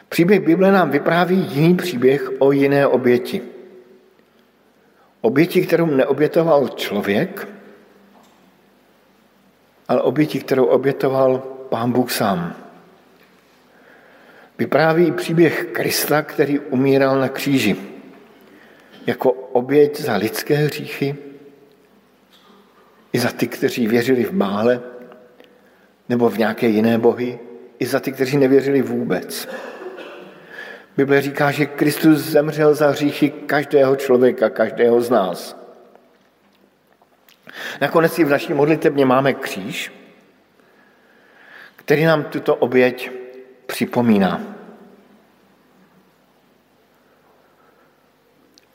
Příběh 0.08 0.40
Bible 0.40 0.72
nám 0.72 0.90
vypráví 0.90 1.46
jiný 1.50 1.74
příběh 1.74 2.30
o 2.38 2.52
jiné 2.52 2.86
oběti. 2.86 3.42
Oběti, 5.20 5.66
kterou 5.66 5.86
neobětoval 5.86 6.68
člověk, 6.68 7.48
ale 9.88 10.02
oběti, 10.02 10.40
kterou 10.40 10.64
obětoval 10.64 11.38
Pán 11.68 11.92
Bůh 11.92 12.12
sám. 12.12 12.61
Vypráví 14.58 15.12
příběh 15.12 15.64
Krista, 15.72 16.22
který 16.22 16.58
umíral 16.58 17.20
na 17.20 17.28
kříži. 17.28 17.76
jako 19.06 19.32
oběť 19.32 20.00
za 20.00 20.16
lidské 20.16 20.54
hříchy, 20.54 21.16
i 23.12 23.18
za 23.18 23.28
ty, 23.28 23.48
kteří 23.48 23.86
věřili 23.86 24.24
v 24.24 24.32
Bále, 24.32 24.80
nebo 26.08 26.28
v 26.28 26.38
nějaké 26.38 26.66
jiné 26.66 26.98
bohy, 26.98 27.38
i 27.78 27.86
za 27.86 28.00
ty, 28.00 28.12
kteří 28.12 28.36
nevěřili 28.36 28.82
vůbec. 28.82 29.48
Bible 30.96 31.22
říká, 31.22 31.50
že 31.50 31.66
Kristus 31.66 32.18
zemřel 32.18 32.74
za 32.74 32.88
hříchy 32.88 33.30
každého 33.30 33.96
člověka, 33.96 34.50
každého 34.50 35.00
z 35.00 35.10
nás. 35.10 35.56
Nakonec 37.80 38.18
i 38.18 38.24
v 38.24 38.28
naší 38.28 38.52
modlitebně 38.52 39.06
máme 39.06 39.34
kříž, 39.34 39.92
který 41.76 42.04
nám 42.04 42.24
tuto 42.24 42.56
oběť 42.56 43.10
připomíná. 43.72 44.40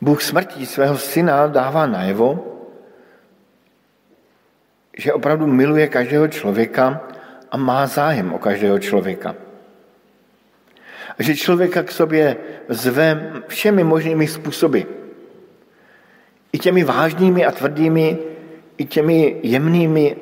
Bůh 0.02 0.22
smrtí 0.22 0.66
svého 0.66 0.98
syna 0.98 1.48
dává 1.48 1.86
najevo, 1.86 2.58
že 4.98 5.14
opravdu 5.14 5.48
miluje 5.48 5.88
každého 5.88 6.28
člověka 6.28 7.02
a 7.52 7.58
má 7.58 7.86
zájem 7.88 8.34
o 8.34 8.40
každého 8.42 8.80
člověka. 8.80 9.36
A 11.18 11.24
že 11.24 11.38
člověka 11.38 11.84
k 11.84 11.92
sobě 11.92 12.38
zve 12.70 13.42
všemi 13.48 13.84
možnými 13.84 14.28
způsoby. 14.28 14.82
I 16.52 16.58
těmi 16.58 16.84
vážnými 16.84 17.46
a 17.46 17.52
tvrdými, 17.52 18.18
i 18.78 18.86
těmi 18.86 19.40
jemnými 19.44 20.16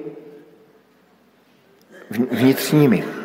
vnitřními. 2.32 3.25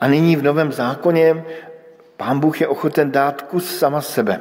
A 0.00 0.08
nyní 0.08 0.36
v 0.36 0.42
Novém 0.42 0.72
zákoně 0.72 1.44
Pán 2.16 2.40
Bůh 2.40 2.60
je 2.60 2.68
ochoten 2.68 3.12
dát 3.12 3.42
kus 3.42 3.78
sama 3.78 4.00
sebe. 4.00 4.40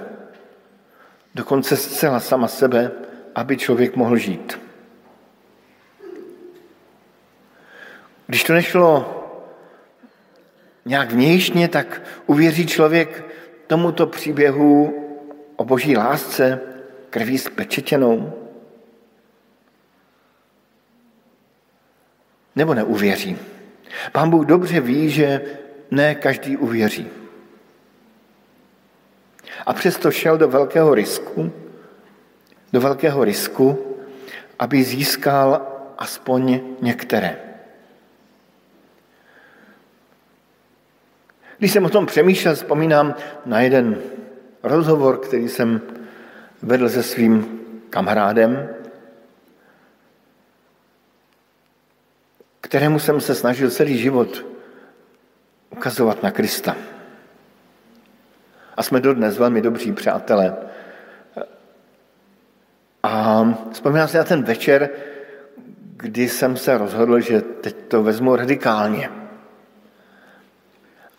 Dokonce 1.35 1.77
zcela 1.77 2.19
sama 2.19 2.47
sebe, 2.47 2.91
aby 3.35 3.57
člověk 3.57 3.95
mohl 3.95 4.17
žít. 4.17 4.59
Když 8.27 8.43
to 8.43 8.53
nešlo 8.53 9.21
nějak 10.85 11.11
vnějšně, 11.11 11.67
tak 11.67 12.01
uvěří 12.25 12.67
člověk 12.67 13.25
tomuto 13.67 14.07
příběhu 14.07 15.01
o 15.55 15.65
boží 15.65 15.97
lásce 15.97 16.59
krví 17.09 17.37
spečetěnou? 17.37 18.33
Nebo 22.55 22.73
neuvěří? 22.73 23.54
Pán 24.11 24.29
Bůh 24.29 24.45
dobře 24.45 24.79
ví, 24.79 25.09
že 25.09 25.41
ne 25.91 26.15
každý 26.15 26.57
uvěří. 26.57 27.07
A 29.65 29.73
přesto 29.73 30.11
šel 30.11 30.37
do 30.37 30.47
velkého 30.47 30.95
risku, 30.95 31.51
do 32.73 32.81
velkého 32.81 33.23
risku, 33.23 33.95
aby 34.59 34.83
získal 34.83 35.67
aspoň 35.97 36.59
některé. 36.81 37.37
Když 41.57 41.71
jsem 41.71 41.85
o 41.85 41.89
tom 41.89 42.05
přemýšlel, 42.05 42.55
vzpomínám 42.55 43.15
na 43.45 43.61
jeden 43.61 43.97
rozhovor, 44.63 45.17
který 45.17 45.49
jsem 45.49 45.81
vedl 46.61 46.89
se 46.89 47.03
svým 47.03 47.59
kamarádem, 47.89 48.69
kterému 52.65 52.99
jsem 52.99 53.21
se 53.21 53.35
snažil 53.35 53.69
celý 53.69 53.97
život 53.97 54.45
ukazovat 55.69 56.23
na 56.23 56.31
Krista. 56.31 56.75
A 58.77 58.83
jsme 58.83 58.99
dodnes 58.99 59.37
velmi 59.37 59.61
dobří 59.61 59.91
přátelé. 59.91 60.57
A 63.03 63.43
vzpomínám 63.71 64.07
si 64.07 64.17
na 64.17 64.23
ten 64.23 64.43
večer, 64.43 64.89
kdy 65.97 66.29
jsem 66.29 66.57
se 66.57 66.77
rozhodl, 66.77 67.19
že 67.19 67.41
teď 67.41 67.75
to 67.87 68.03
vezmu 68.03 68.35
radikálně. 68.35 69.09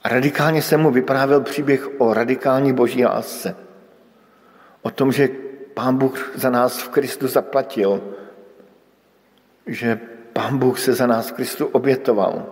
A 0.04 0.08
radikálně 0.08 0.62
jsem 0.62 0.80
mu 0.80 0.90
vyprávěl 0.90 1.40
příběh 1.40 2.00
o 2.00 2.14
radikální 2.14 2.72
boží 2.72 3.04
lásce. 3.04 3.56
O 4.82 4.90
tom, 4.90 5.12
že 5.12 5.28
Pán 5.74 5.96
Bůh 5.96 6.32
za 6.34 6.50
nás 6.50 6.82
v 6.82 6.88
Kristu 6.88 7.28
zaplatil, 7.28 8.14
že 9.66 10.15
Pán 10.36 10.58
Bůh 10.58 10.80
se 10.80 10.92
za 10.92 11.06
nás 11.06 11.30
Kristu 11.30 11.66
obětoval, 11.66 12.46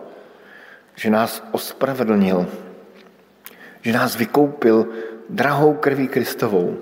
že 0.95 1.09
nás 1.09 1.43
ospravedlnil, 1.51 2.47
že 3.81 3.93
nás 3.93 4.15
vykoupil 4.15 4.89
drahou 5.29 5.73
krví 5.73 6.07
Kristovou. 6.07 6.77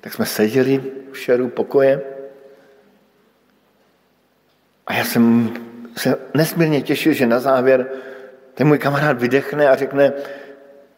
Tak 0.00 0.12
jsme 0.12 0.26
seděli 0.26 0.82
v 1.12 1.18
šeru 1.18 1.48
pokoje 1.48 2.02
a 4.86 4.94
já 4.94 5.04
jsem 5.04 5.52
se 5.96 6.18
nesmírně 6.34 6.82
těšil, 6.82 7.12
že 7.12 7.26
na 7.26 7.40
závěr 7.40 7.88
ten 8.54 8.66
můj 8.66 8.78
kamarád 8.78 9.20
vydechne 9.20 9.68
a 9.68 9.76
řekne, 9.76 10.12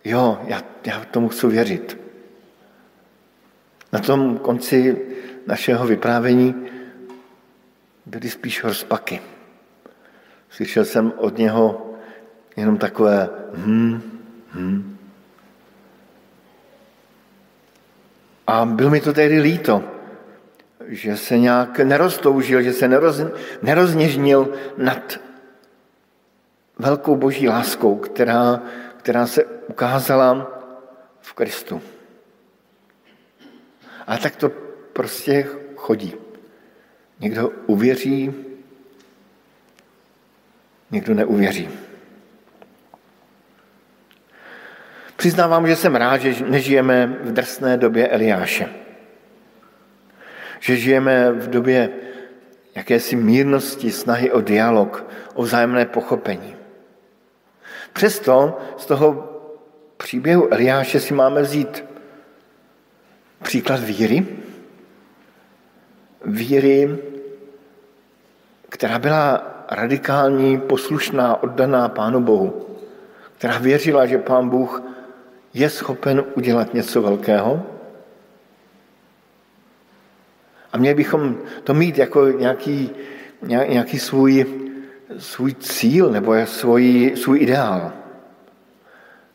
jo, 0.04 0.42
já, 0.46 0.62
já 0.86 1.04
tomu 1.10 1.28
chci 1.28 1.46
věřit. 1.46 1.98
Na 3.92 3.98
tom 3.98 4.38
konci 4.38 4.98
našeho 5.46 5.86
vyprávění 5.86 6.71
byly 8.06 8.30
spíš 8.30 8.64
rozpaky. 8.64 9.22
Slyšel 10.50 10.84
jsem 10.84 11.12
od 11.16 11.38
něho 11.38 11.94
jenom 12.56 12.78
takové 12.78 13.28
hm, 13.54 14.20
hm. 14.54 14.96
A 18.46 18.64
byl 18.64 18.90
mi 18.90 19.00
to 19.00 19.12
tehdy 19.12 19.40
líto, 19.40 19.84
že 20.86 21.16
se 21.16 21.38
nějak 21.38 21.78
neroztoužil, 21.78 22.62
že 22.62 22.72
se 22.72 22.88
neroz, 22.88 23.20
nerozněžnil 23.62 24.54
nad 24.76 25.20
velkou 26.78 27.16
boží 27.16 27.48
láskou, 27.48 27.96
která, 27.96 28.62
která 28.96 29.26
se 29.26 29.44
ukázala 29.44 30.60
v 31.20 31.32
Kristu. 31.32 31.82
A 34.06 34.18
tak 34.18 34.36
to 34.36 34.48
prostě 34.92 35.48
chodí. 35.76 36.21
Někdo 37.20 37.48
uvěří, 37.66 38.34
někdo 40.90 41.14
neuvěří. 41.14 41.68
Přiznávám, 45.16 45.66
že 45.66 45.76
jsem 45.76 45.94
rád, 45.96 46.18
že 46.18 46.44
nežijeme 46.44 47.06
v 47.06 47.32
drsné 47.32 47.76
době 47.76 48.08
Eliáše. 48.08 48.68
Že 50.60 50.76
žijeme 50.76 51.32
v 51.32 51.50
době 51.50 51.90
jakési 52.74 53.16
mírnosti, 53.16 53.92
snahy 53.92 54.32
o 54.32 54.40
dialog, 54.40 55.06
o 55.34 55.42
vzájemné 55.42 55.86
pochopení. 55.86 56.56
Přesto 57.92 58.58
z 58.78 58.86
toho 58.86 59.28
příběhu 59.96 60.52
Eliáše 60.52 61.00
si 61.00 61.14
máme 61.14 61.42
vzít 61.42 61.84
příklad 63.42 63.80
víry. 63.80 64.26
Víry, 66.24 66.98
která 68.68 68.98
byla 68.98 69.52
radikální, 69.70 70.60
poslušná, 70.60 71.42
oddaná 71.42 71.88
Pánu 71.88 72.20
Bohu, 72.20 72.66
která 73.38 73.58
věřila, 73.58 74.06
že 74.06 74.18
Pán 74.18 74.48
Bůh 74.48 74.82
je 75.54 75.70
schopen 75.70 76.24
udělat 76.34 76.74
něco 76.74 77.02
velkého. 77.02 77.62
A 80.72 80.78
měli 80.78 80.94
bychom 80.94 81.38
to 81.64 81.74
mít 81.74 81.98
jako 81.98 82.28
nějaký, 82.28 82.90
nějaký 83.42 83.98
svůj, 83.98 84.46
svůj 85.18 85.54
cíl 85.54 86.10
nebo 86.10 86.34
svůj, 86.46 87.12
svůj 87.16 87.40
ideál, 87.40 87.92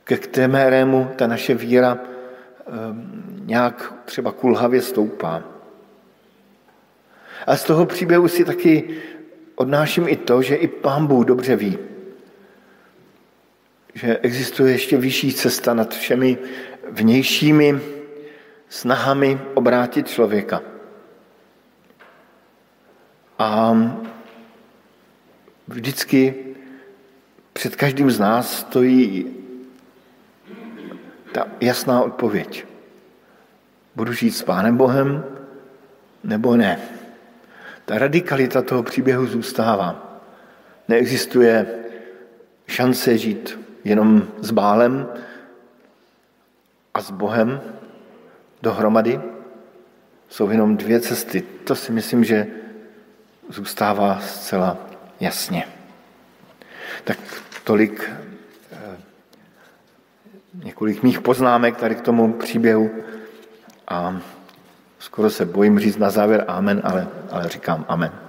ke 0.03 0.17
kterému 0.17 1.11
ta 1.15 1.27
naše 1.27 1.53
víra 1.55 1.97
ehm, 2.67 3.23
nějak 3.45 3.93
třeba 4.05 4.31
kulhavě 4.31 4.81
stoupá. 4.81 5.56
A 7.47 7.57
z 7.57 7.63
toho 7.63 7.85
příběhu 7.85 8.27
si 8.27 8.45
taky 8.45 8.89
odnáším 9.55 10.07
i 10.07 10.15
to, 10.15 10.41
že 10.41 10.55
i 10.55 10.67
pán 10.67 11.07
Bůh 11.07 11.25
dobře 11.25 11.55
ví, 11.55 11.77
že 13.93 14.17
existuje 14.17 14.71
ještě 14.71 14.97
vyšší 14.97 15.33
cesta 15.33 15.73
nad 15.73 15.95
všemi 15.95 16.37
vnějšími 16.89 17.79
snahami 18.69 19.39
obrátit 19.53 20.07
člověka. 20.07 20.61
A 23.39 23.77
vždycky 25.67 26.35
před 27.53 27.75
každým 27.75 28.11
z 28.11 28.19
nás 28.19 28.59
stojí 28.59 29.35
ta 31.31 31.47
jasná 31.61 32.03
odpověď. 32.03 32.65
Budu 33.95 34.13
žít 34.13 34.31
s 34.31 34.43
Pánem 34.43 34.77
Bohem 34.77 35.23
nebo 36.23 36.55
ne? 36.55 36.96
Ta 37.87 37.97
radikalita 37.97 38.61
toho 38.61 38.83
příběhu 38.83 39.25
zůstává. 39.25 40.19
Neexistuje 40.87 41.65
šance 42.67 43.17
žít 43.17 43.59
jenom 43.83 44.27
s 44.39 44.51
Bálem 44.51 45.07
a 46.93 47.01
s 47.01 47.11
Bohem 47.11 47.61
dohromady. 48.61 49.21
Jsou 50.29 50.49
jenom 50.49 50.77
dvě 50.77 50.99
cesty. 50.99 51.41
To 51.41 51.75
si 51.75 51.91
myslím, 51.91 52.23
že 52.23 52.47
zůstává 53.49 54.19
zcela 54.19 54.77
jasně. 55.19 55.67
Tak 57.03 57.17
tolik 57.63 58.11
eh, 58.71 58.97
několik 60.63 61.03
mých 61.03 61.21
poznámek 61.21 61.77
tady 61.77 61.95
k 61.95 62.01
tomu 62.01 62.33
příběhu 62.33 62.91
a 63.87 64.21
skoro 64.99 65.29
se 65.29 65.45
bojím 65.45 65.79
říct 65.79 65.97
na 65.97 66.09
závěr 66.09 66.45
amen, 66.47 66.81
ale, 66.83 67.07
ale 67.31 67.49
říkám 67.49 67.85
amen. 67.87 68.26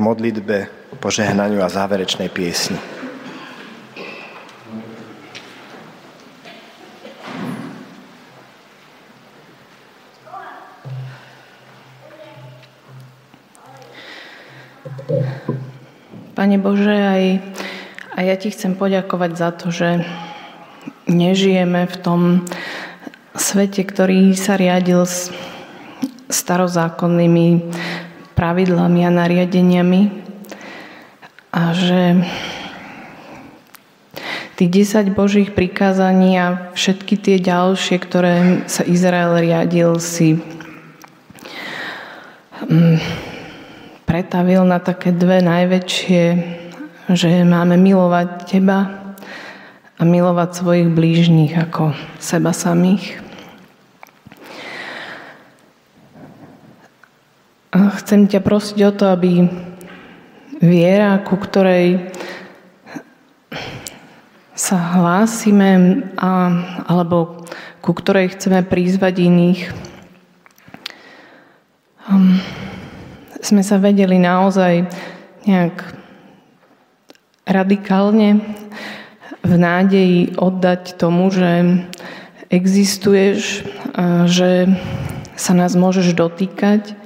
Modlitbe, 0.00 0.70
požehnaniu 1.02 1.62
a 1.62 1.68
záverečnej 1.70 2.30
piesni. 2.30 2.78
Pane 16.38 16.54
Bože, 16.62 16.94
aj, 16.94 17.42
aj 18.14 18.24
ja 18.30 18.36
Ti 18.38 18.48
chcem 18.54 18.78
poďakovať 18.78 19.32
za 19.34 19.50
to, 19.58 19.74
že 19.74 20.06
nežijeme 21.10 21.90
v 21.90 21.96
tom 21.98 22.20
svete, 23.34 23.82
ktorý 23.82 24.38
sa 24.38 24.54
riadil 24.54 25.02
s 25.02 25.34
starozákonnými 26.30 27.74
pravidlami 28.38 29.02
a 29.02 29.10
nariadeniami 29.10 30.02
a 31.50 31.74
že 31.74 32.22
tých 34.54 34.94
10 34.94 35.10
Božích 35.10 35.50
prikázaní 35.50 36.38
a 36.38 36.70
všetky 36.74 37.18
tie 37.18 37.42
ďalšie, 37.42 37.98
ktoré 37.98 38.34
sa 38.70 38.86
Izrael 38.86 39.42
riadil, 39.42 39.98
si 39.98 40.38
mm, 42.62 42.98
pretavil 44.06 44.62
na 44.62 44.78
také 44.78 45.10
dve 45.10 45.42
najväčšie, 45.42 46.22
že 47.10 47.42
máme 47.42 47.74
milovať 47.74 48.50
teba 48.50 48.78
a 49.98 50.02
milovať 50.06 50.62
svojich 50.62 50.88
blížnych 50.94 51.58
ako 51.58 51.90
seba 52.22 52.54
samých. 52.54 53.27
Chcem 57.72 58.24
ťa 58.24 58.40
prosiť 58.40 58.78
o 58.88 58.92
to, 58.96 59.04
aby 59.12 59.44
viera, 60.58 61.20
ku 61.20 61.36
ktorej 61.36 62.12
sa 64.56 64.76
hlásime 64.98 66.02
a, 66.18 66.50
alebo 66.88 67.46
ku 67.84 67.92
ktorej 67.94 68.34
chceme 68.34 68.66
prizvať 68.66 69.14
iných, 69.22 69.60
um, 72.10 72.40
sme 73.38 73.62
sa 73.62 73.78
vedeli 73.78 74.18
naozaj 74.18 74.88
nejak 75.46 75.76
radikálne 77.46 78.42
v 79.40 79.52
nádeji 79.54 80.36
oddať 80.36 80.98
tomu, 81.00 81.30
že 81.32 81.86
existuješ, 82.52 83.64
že 84.28 84.50
sa 85.38 85.52
nás 85.54 85.72
môžeš 85.78 86.12
dotýkať, 86.12 86.98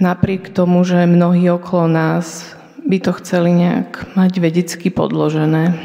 napriek 0.00 0.50
tomu, 0.50 0.82
že 0.82 1.04
mnohí 1.06 1.46
okolo 1.52 1.86
nás 1.86 2.56
by 2.82 2.98
to 2.98 3.12
chceli 3.22 3.52
nejak 3.54 4.16
mať 4.16 4.32
vedecky 4.40 4.88
podložené 4.88 5.76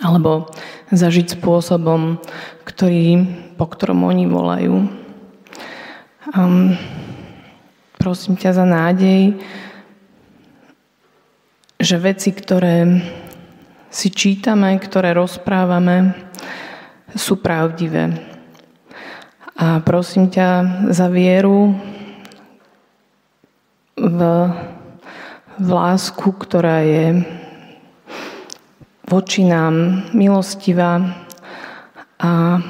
alebo 0.00 0.48
zažiť 0.92 1.40
spôsobom, 1.40 2.20
ktorý, 2.64 3.26
po 3.60 3.68
ktorom 3.68 4.06
oni 4.08 4.24
volajú. 4.24 4.88
Um, 6.32 6.76
Prosím 8.00 8.40
ťa 8.40 8.56
za 8.56 8.64
nádej, 8.64 9.36
že 11.76 12.00
veci, 12.00 12.32
ktoré 12.32 13.04
si 13.92 14.08
čítame, 14.08 14.72
ktoré 14.80 15.12
rozprávame, 15.12 16.16
sú 17.12 17.44
pravdivé. 17.44 18.16
A 19.52 19.84
prosím 19.84 20.32
ťa 20.32 20.48
za 20.88 21.12
vieru 21.12 21.76
v, 24.00 24.20
v 25.60 25.68
lásku, 25.68 26.32
ktorá 26.32 26.80
je 26.80 27.20
voči 29.04 29.44
nám 29.44 30.06
milostivá 30.16 31.20
a 32.16 32.62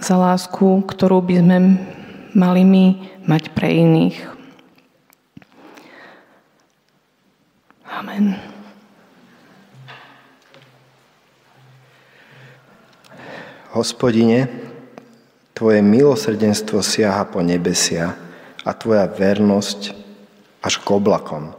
za 0.00 0.16
lásku, 0.18 0.82
ktorú 0.88 1.22
by 1.22 1.34
sme 1.38 1.58
mali 2.34 2.62
my 2.66 2.86
mať 3.28 3.54
pre 3.54 3.70
iných. 3.70 4.16
Amen. 7.86 8.34
Hospodine, 13.70 14.50
Tvoje 15.54 15.86
milosrdenstvo 15.86 16.82
siaha 16.82 17.22
po 17.30 17.38
nebesia 17.38 18.18
a 18.66 18.70
Tvoja 18.74 19.06
vernosť 19.06 20.03
až 20.64 20.80
k 20.80 20.88
oblakom. 20.88 21.52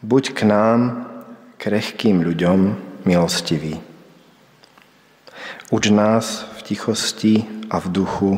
Buď 0.00 0.24
k 0.32 0.40
nám, 0.48 0.80
krehkým 1.60 2.24
ľuďom, 2.24 2.60
milostivý. 3.04 3.76
Uč 5.68 5.92
nás 5.92 6.48
v 6.56 6.60
tichosti 6.64 7.34
a 7.68 7.76
v 7.76 7.86
duchu, 7.92 8.32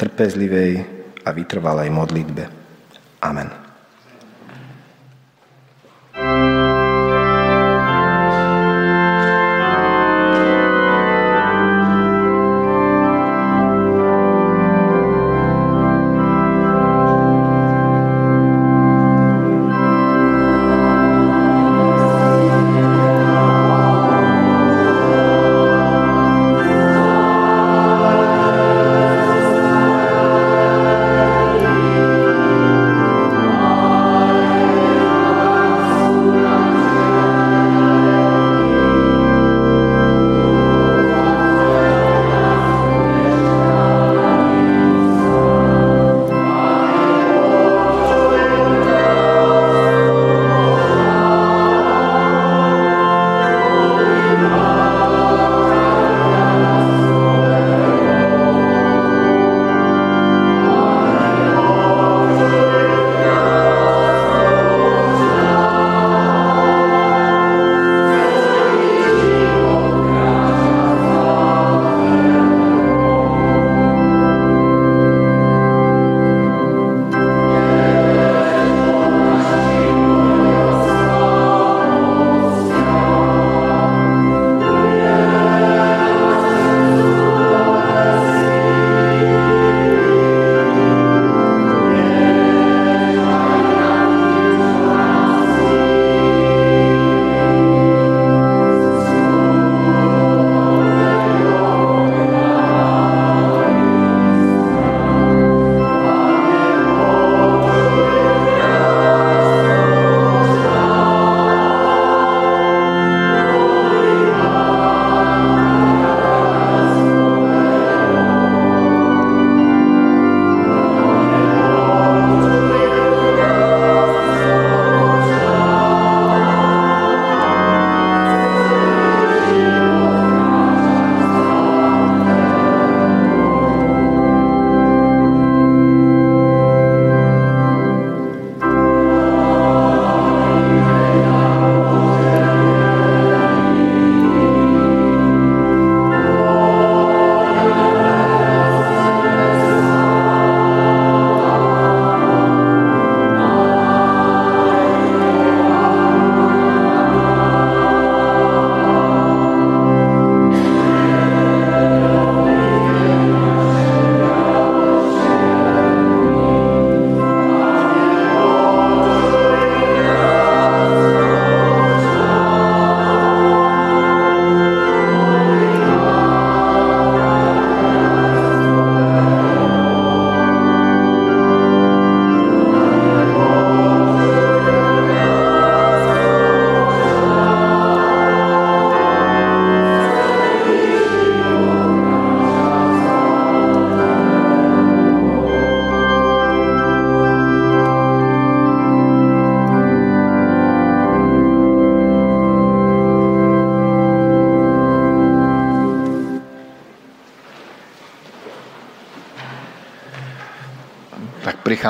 trpezlivej 0.00 0.84
a 1.24 1.28
vytrvalej 1.36 1.92
modlitbe. 1.92 2.44
Amen. 3.20 3.65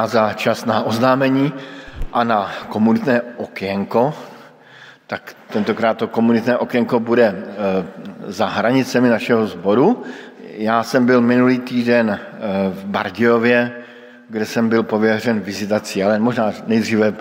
Přichází 0.07 0.37
čas 0.37 0.65
na 0.65 0.83
oznámení 0.83 1.53
a 2.13 2.25
na 2.25 2.51
komunitné 2.69 3.23
okénko, 3.37 4.15
tak 5.07 5.35
tentokrát 5.51 5.99
to 5.99 6.07
komunitné 6.09 6.57
okénko 6.57 7.01
bude 7.01 7.27
eh, 7.27 7.85
za 8.27 8.47
hranicemi 8.47 9.09
našeho 9.09 9.47
sboru. 9.47 10.03
Já 10.59 10.83
jsem 10.83 11.07
byl 11.07 11.21
minulý 11.21 11.59
týden 11.59 12.11
eh, 12.11 12.19
v 12.71 12.85
Bardějově, 12.85 13.73
kde 14.29 14.47
jsem 14.47 14.69
byl 14.69 14.83
pověřen 14.83 15.41
vizitací, 15.41 16.03
ale 16.03 16.19
možná 16.19 16.53
nejdříve 16.67 17.15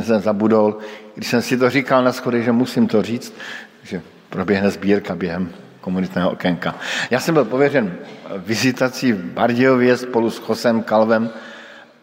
jsem 0.00 0.20
zabudol, 0.20 0.78
když 1.14 1.28
jsem 1.28 1.42
si 1.42 1.56
to 1.56 1.70
říkal 1.70 2.04
na 2.04 2.12
schody, 2.12 2.42
že 2.42 2.52
musím 2.52 2.88
to 2.88 3.02
říct, 3.02 3.34
že 3.82 4.02
proběhne 4.30 4.70
sbírka 4.70 5.14
během 5.14 5.50
komunitného 5.80 6.30
okénka. 6.30 6.74
Já 7.10 7.20
jsem 7.20 7.34
byl 7.34 7.44
pověřen 7.44 7.94
vizitací 8.36 9.12
v 9.12 9.24
Bardějově 9.24 9.96
spolu 9.96 10.30
s 10.30 10.38
Chosem 10.38 10.82
Kalvem 10.82 11.30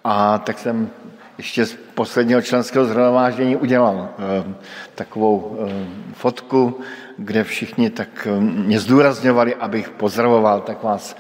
a 0.08 0.38
tak 0.38 0.60
jsem 0.60 0.90
ještě 1.38 1.66
z 1.66 1.74
posledního 1.74 2.42
členského 2.42 2.86
zhromáždění 2.86 3.56
udělal 3.56 4.10
eh, 4.10 4.54
takovou 4.96 5.58
eh, 5.60 5.86
fotku, 6.14 6.80
kde 7.18 7.44
všichni 7.44 7.90
tak 7.90 8.28
eh, 8.32 8.40
mě 8.42 8.80
zdůrazňovali, 8.80 9.56
abych 9.56 9.90
pozdravoval, 9.90 10.62
tak 10.62 10.84
vás 10.84 11.18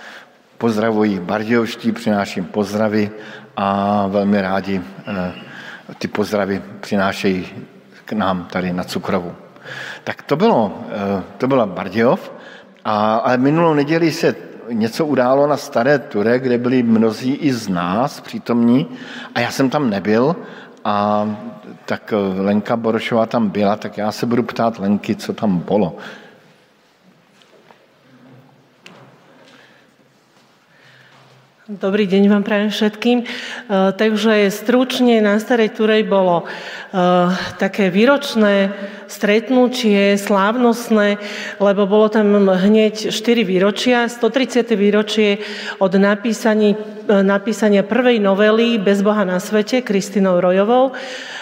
pozdravují 0.57 1.19
Bardějovští, 1.19 1.91
přináším 1.91 2.45
pozdravy 2.45 3.11
a 3.57 4.07
velmi 4.07 4.41
rádi 4.41 4.81
ty 5.97 6.07
pozdravy 6.07 6.61
přinášejí 6.79 7.47
k 8.05 8.13
nám 8.13 8.45
tady 8.51 8.73
na 8.73 8.83
Cukrovu. 8.83 9.35
Tak 10.03 10.21
to 10.21 10.35
bylo, 10.35 10.83
to 11.37 11.47
byla 11.47 11.65
Bardějov, 11.65 12.31
a, 12.85 13.15
ale 13.15 13.37
minulou 13.37 13.73
neděli 13.73 14.11
se 14.11 14.35
něco 14.71 15.05
událo 15.05 15.47
na 15.47 15.57
Staré 15.57 15.99
Ture, 15.99 16.39
kde 16.39 16.57
byli 16.57 16.83
mnozí 16.83 17.33
i 17.33 17.53
z 17.53 17.67
nás 17.67 18.21
přítomní 18.21 18.87
a 19.35 19.39
já 19.39 19.51
jsem 19.51 19.69
tam 19.69 19.89
nebyl 19.89 20.35
a 20.83 21.27
tak 21.85 22.13
Lenka 22.37 22.75
Borošová 22.75 23.25
tam 23.25 23.49
byla, 23.49 23.75
tak 23.75 23.97
já 23.97 24.11
se 24.11 24.25
budu 24.25 24.43
ptát 24.43 24.79
Lenky, 24.79 25.15
co 25.15 25.33
tam 25.33 25.59
bylo. 25.59 25.97
Dobrý 31.65 32.05
deň 32.05 32.29
vám 32.29 32.45
prajem 32.45 32.69
všetkým. 32.69 33.17
E, 33.21 33.27
takže 33.97 34.53
stručne 34.53 35.17
na 35.17 35.41
Starej 35.41 35.73
Turej 35.73 36.05
bolo 36.05 36.45
e, 36.45 36.53
také 37.57 37.89
výročné 37.89 38.69
stretnutie, 39.09 40.13
slávnostné, 40.13 41.17
lebo 41.57 41.89
bolo 41.89 42.13
tam 42.13 42.53
hneď 42.53 43.09
4 43.09 43.41
výročia, 43.41 44.05
130. 44.05 44.77
výročie 44.77 45.41
od 45.81 45.89
napísania, 45.97 46.77
e, 47.09 47.25
napísania 47.25 47.81
prvej 47.81 48.21
novely 48.21 48.77
Bez 48.77 49.01
Boha 49.01 49.25
na 49.25 49.41
svete 49.41 49.81
Kristinou 49.81 50.37
Rojovou, 50.37 50.93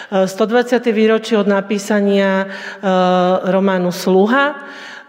120. 0.08 0.88
výročie 0.88 1.36
od 1.36 1.44
napísania 1.44 2.48
románu 3.44 3.92
Sluha, 3.92 4.56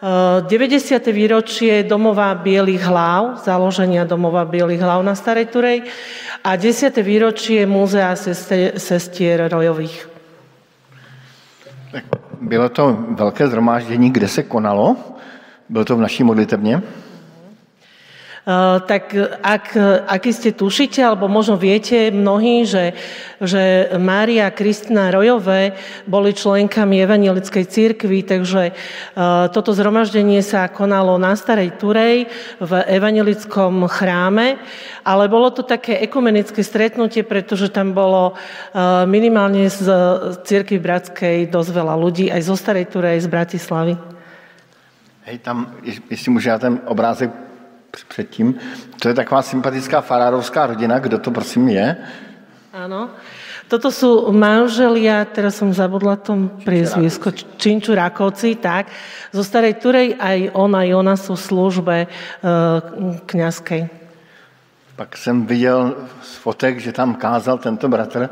90. 0.05 1.01
výročie 1.09 1.81
domova 1.83 2.29
Bielých 2.37 2.83
hlav, 2.85 3.41
založenia 3.41 4.05
domova 4.05 4.45
Bielých 4.45 4.81
hlav 4.81 5.01
na 5.01 5.17
Starej 5.17 5.49
Turej 5.49 5.89
a 6.45 6.53
10. 6.53 6.93
výročie 7.01 7.65
Múzea 7.65 8.13
sestier 8.77 9.49
Rojových. 9.49 10.09
Bylo 12.41 12.69
to 12.69 12.97
velké 13.17 13.47
zhromáždění, 13.47 14.11
kde 14.11 14.27
se 14.27 14.43
konalo? 14.43 14.95
Bylo 15.69 15.85
to 15.85 15.95
v 15.95 16.05
naší 16.05 16.23
modlitebně? 16.23 16.81
Eh, 18.45 18.77
tak 18.85 19.09
ak, 19.41 19.73
ak 20.05 20.21
ste 20.29 20.53
tušíte, 20.53 21.01
alebo 21.01 21.25
možno 21.25 21.57
viete 21.57 22.13
mnohí, 22.13 22.61
že, 22.69 22.93
že 23.41 23.89
Mária 23.97 24.45
a 24.45 24.53
Kristina 24.53 25.09
Rojové 25.09 25.73
boli 26.05 26.29
členkami 26.29 27.01
Evangelickej 27.01 27.65
církvy, 27.65 28.21
takže 28.21 28.69
eh, 28.69 28.75
toto 29.49 29.73
zhromaždenie 29.73 30.45
sa 30.45 30.69
konalo 30.69 31.17
na 31.17 31.33
Starej 31.33 31.73
Turej 31.81 32.29
v 32.61 32.71
Evangelickom 32.85 33.89
chráme, 33.89 34.61
ale 35.01 35.25
bolo 35.25 35.49
to 35.49 35.65
také 35.65 35.97
ekumenické 36.05 36.61
stretnutie, 36.61 37.25
pretože 37.25 37.73
tam 37.73 37.97
bolo 37.97 38.37
eh, 38.37 39.09
minimálne 39.09 39.73
z 39.73 39.89
církvy 40.45 40.77
Bratskej 40.77 41.49
dosť 41.49 41.69
veľa 41.73 41.97
ľudí, 41.97 42.29
aj 42.29 42.45
zo 42.45 42.53
Starej 42.53 42.93
Turej, 42.93 43.25
z 43.25 43.27
Bratislavy. 43.33 43.97
Hej, 45.25 45.41
tam, 45.41 45.73
jestli 46.09 46.31
můžu 46.31 46.49
já 46.49 46.59
ten 46.59 46.85
obrázek 46.85 47.45
předtím. 48.03 48.55
To 48.99 49.07
je 49.07 49.13
taková 49.13 49.41
sympatická 49.41 50.01
farárovská 50.01 50.67
rodina. 50.67 50.99
Kdo 50.99 51.19
to 51.19 51.31
prosím 51.31 51.69
je? 51.69 51.95
Áno. 52.73 53.09
Toto 53.65 53.89
sú 53.89 54.29
manželia, 54.29 55.25
teraz 55.25 55.57
som 55.57 55.73
zabudla 55.73 56.21
tom 56.21 56.61
priezvisko, 56.61 57.33
Činčurákovci, 57.33 58.61
tak. 58.61 58.93
Zo 59.33 59.41
Starej 59.41 59.81
Turej 59.81 60.13
aj 60.21 60.53
ona, 60.53 60.85
aj 60.85 60.89
ona 60.93 61.15
sú 61.17 61.33
v 61.33 61.41
službe 61.41 61.95
e. 62.05 63.89
Pak 64.95 65.17
jsem 65.17 65.45
viděl 65.45 65.95
z 66.21 66.35
fotek, 66.35 66.79
že 66.79 66.91
tam 66.91 67.15
kázal 67.15 67.57
tento 67.57 67.89
bratr. 67.89 68.29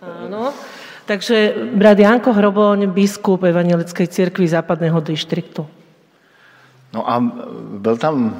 Áno. 0.00 0.56
Takže 1.04 1.54
brat 1.74 1.98
Janko 1.98 2.32
Hroboň, 2.32 2.86
biskup 2.86 3.42
Evangelickej 3.42 4.06
cirkvi 4.06 4.48
západného 4.48 5.00
dištriktu. 5.00 5.66
No 6.94 7.10
a 7.10 7.22
byl 7.78 7.96
tam, 7.96 8.34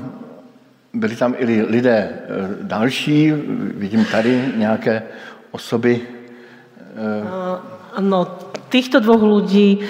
byli 0.95 1.17
tam 1.17 1.35
i 1.39 1.63
lidé 1.63 1.99
e, 1.99 2.11
další, 2.63 3.33
vidím 3.75 4.05
tady 4.05 4.45
nějaké 4.57 5.03
osoby. 5.51 6.01
E, 7.97 8.01
no, 8.01 8.39
týchto 8.69 9.01
dvoch 9.01 9.23
ľudí, 9.23 9.79
e, 9.79 9.81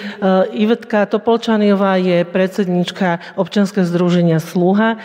Ivetka 0.61 1.07
Topolčaniová 1.07 1.97
je 1.97 2.25
predsednička 2.25 3.19
občanského 3.37 3.87
združenia 3.87 4.41
Sluha, 4.41 4.97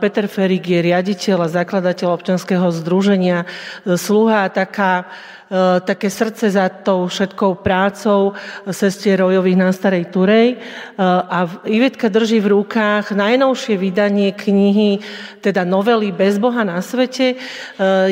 Peter 0.00 0.26
Ferik 0.28 0.64
je 0.64 0.80
riaditeľ 0.80 1.44
a 1.44 1.52
zakladateľ 1.52 2.08
občanského 2.16 2.72
združenia 2.72 3.44
Sluha, 3.84 4.48
taká 4.48 5.04
E, 5.04 5.37
také 5.80 6.12
srdce 6.12 6.52
za 6.52 6.68
tou 6.68 7.08
všetkou 7.08 7.64
prácou 7.64 8.36
sestier 8.68 9.16
Rojových 9.16 9.56
na 9.56 9.72
Starej 9.72 10.12
Turej. 10.12 10.48
E, 10.52 10.56
a 11.04 11.48
Ivetka 11.64 12.12
drží 12.12 12.36
v 12.44 12.52
rukách 12.52 13.16
najnovšie 13.16 13.80
vydanie 13.80 14.36
knihy, 14.36 15.00
teda 15.40 15.64
novely 15.64 16.12
Bez 16.12 16.36
Boha 16.36 16.68
na 16.68 16.84
svete. 16.84 17.40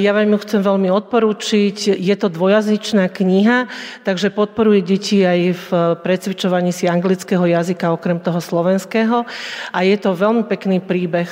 Ja 0.00 0.16
vám 0.16 0.32
ju 0.32 0.38
chcem 0.46 0.60
veľmi 0.64 0.88
odporúčiť. 0.88 1.98
Je 1.98 2.14
to 2.16 2.32
dvojazyčná 2.32 3.12
kniha, 3.12 3.68
takže 4.06 4.32
podporuje 4.32 4.80
deti 4.80 5.20
aj 5.26 5.40
v 5.52 5.68
precvičovaní 6.00 6.72
si 6.72 6.88
anglického 6.88 7.44
jazyka 7.44 7.92
okrem 7.92 8.16
toho 8.22 8.40
slovenského. 8.40 9.28
A 9.74 9.78
je 9.84 9.96
to 10.00 10.16
veľmi 10.16 10.48
pekný 10.48 10.80
príbeh. 10.80 11.28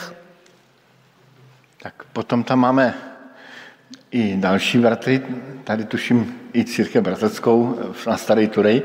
Tak 1.80 2.10
potom 2.12 2.42
tam 2.44 2.64
máme 2.64 3.13
i 4.14 4.36
další 4.36 4.78
bratry, 4.78 5.22
tady 5.64 5.84
tuším 5.84 6.34
i 6.54 6.64
církev 6.64 7.04
bratrskou 7.04 7.78
na 8.06 8.16
Starý 8.16 8.48
Turej. 8.48 8.82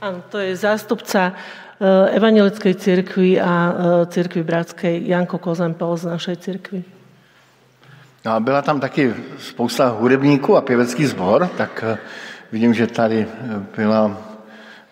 Ano, 0.00 0.22
to 0.28 0.38
je 0.38 0.56
zástupca 0.56 1.32
eh, 1.32 2.16
Evangelickej 2.16 2.74
církvy 2.74 3.40
a 3.40 3.72
eh, 3.72 4.06
církvy 4.06 4.42
bratskej 4.42 5.08
Janko 5.08 5.38
Kozempel 5.38 5.96
z 5.96 6.04
našej 6.04 6.36
církvy. 6.36 6.84
No 8.24 8.32
a 8.32 8.40
byla 8.40 8.62
tam 8.62 8.80
taky 8.80 9.14
spousta 9.38 9.88
hudebníků 9.88 10.56
a 10.56 10.60
pěvecký 10.60 11.06
sbor, 11.06 11.48
tak 11.56 11.84
eh, 11.86 11.98
vidím, 12.52 12.74
že 12.74 12.86
tady 12.86 13.26
byla 13.76 14.20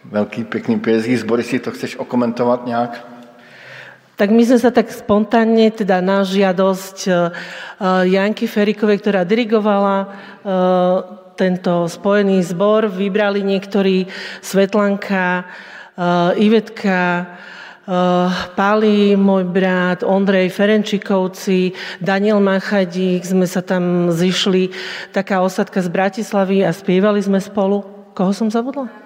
velký 0.05 0.44
pěkný 0.44 0.80
pěvecký 0.80 1.16
sbor, 1.16 1.38
jestli 1.38 1.59
to 1.59 1.70
chceš 1.70 1.97
okomentovat 1.97 2.66
nějak. 2.66 3.16
Tak 4.17 4.33
my 4.33 4.43
sme 4.49 4.57
sa 4.57 4.73
tak 4.73 4.89
spontánne, 4.89 5.69
teda 5.69 6.01
na 6.01 6.25
žiadosť 6.25 6.99
e, 7.05 7.12
e, 7.12 7.17
Janky 8.17 8.49
Ferikovej, 8.49 9.05
ktorá 9.05 9.29
dirigovala 9.29 9.97
e, 10.01 10.07
tento 11.37 11.85
spojený 11.85 12.41
zbor, 12.49 12.89
vybrali 12.89 13.45
niektorí 13.45 14.09
Svetlanka, 14.41 15.45
Ivetka, 16.37 17.29
Pali, 18.57 19.17
môj 19.17 19.45
brat, 19.45 20.01
Ondrej 20.01 20.49
Ferenčikovci, 20.49 21.77
Daniel 22.01 22.41
Machadík, 22.41 23.21
sme 23.21 23.45
sa 23.45 23.61
tam 23.61 24.09
zišli, 24.12 24.73
taká 25.12 25.45
osadka 25.45 25.85
z 25.85 25.93
Bratislavy 25.93 26.64
a 26.64 26.73
spievali 26.73 27.21
sme 27.21 27.37
spolu. 27.37 27.85
Koho 28.17 28.33
som 28.33 28.49
zabudla? 28.49 29.05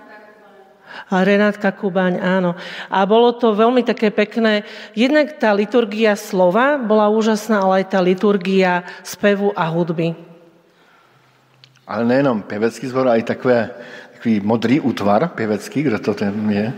Renátka 1.10 1.70
Kubaň, 1.74 2.18
áno. 2.22 2.54
A 2.90 3.02
bolo 3.06 3.34
to 3.34 3.54
veľmi 3.54 3.82
také 3.86 4.10
pekné. 4.10 4.62
Jednak 4.94 5.38
tá 5.38 5.54
liturgia 5.54 6.14
slova 6.14 6.78
bola 6.78 7.10
úžasná, 7.10 7.62
ale 7.62 7.84
aj 7.84 7.86
tá 7.94 8.00
liturgia 8.02 8.86
spevu 9.02 9.54
a 9.54 9.66
hudby. 9.70 10.14
Ale 11.90 12.06
nejenom 12.06 12.42
pěvecký 12.42 12.86
zbor, 12.86 13.10
ale 13.10 13.18
i 13.18 13.26
takové, 13.26 13.70
takový 14.20 14.40
modrý 14.44 14.80
útvar 14.80 15.28
pěvecký, 15.32 15.82
kdo 15.82 15.98
to 15.98 16.12
ten 16.14 16.50
je? 16.52 16.72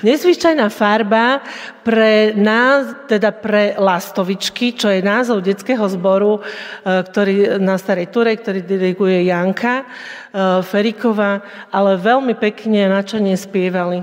Nezvyčajná 0.00 0.72
farba 0.72 1.44
pre 1.84 2.32
nás, 2.32 3.04
teda 3.04 3.36
pre 3.36 3.76
Lastovičky, 3.76 4.72
čo 4.72 4.88
je 4.88 5.04
názov 5.04 5.44
detského 5.44 5.84
zboru, 5.92 6.40
e, 6.40 7.04
ktorý 7.04 7.60
na 7.60 7.76
Starej 7.76 8.08
Turej, 8.08 8.40
ktorý 8.40 8.64
diriguje 8.64 9.28
Janka 9.28 9.84
e, 9.84 10.64
Feriková, 10.64 11.44
ale 11.68 12.00
veľmi 12.00 12.32
pekne 12.32 12.88
načane 12.88 13.36
spievali. 13.36 14.00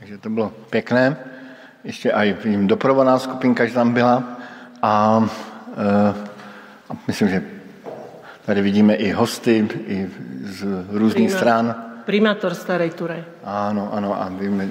Takže 0.00 0.16
to 0.16 0.28
bylo 0.32 0.48
pěkné. 0.72 1.16
Ještě 1.84 2.12
aj 2.12 2.32
vím, 2.44 2.66
doprovodná 2.66 3.18
skupinka, 3.18 3.68
že 3.68 3.76
tam 3.76 3.92
byla. 3.92 4.24
A, 4.82 5.24
e, 5.76 6.14
a 6.88 6.92
myslím, 7.04 7.28
že 7.28 7.59
Tady 8.50 8.62
vidíme 8.62 8.94
i 8.94 9.10
hosty 9.12 9.68
i 9.86 10.08
z 10.42 10.66
různých 10.88 11.30
Prima, 11.30 11.38
stran. 11.38 11.74
Primátor 12.04 12.54
Starej 12.54 12.90
Turej. 12.90 13.24
Ano, 13.44 13.94
ano, 13.94 14.22
a 14.22 14.28
víme. 14.28 14.68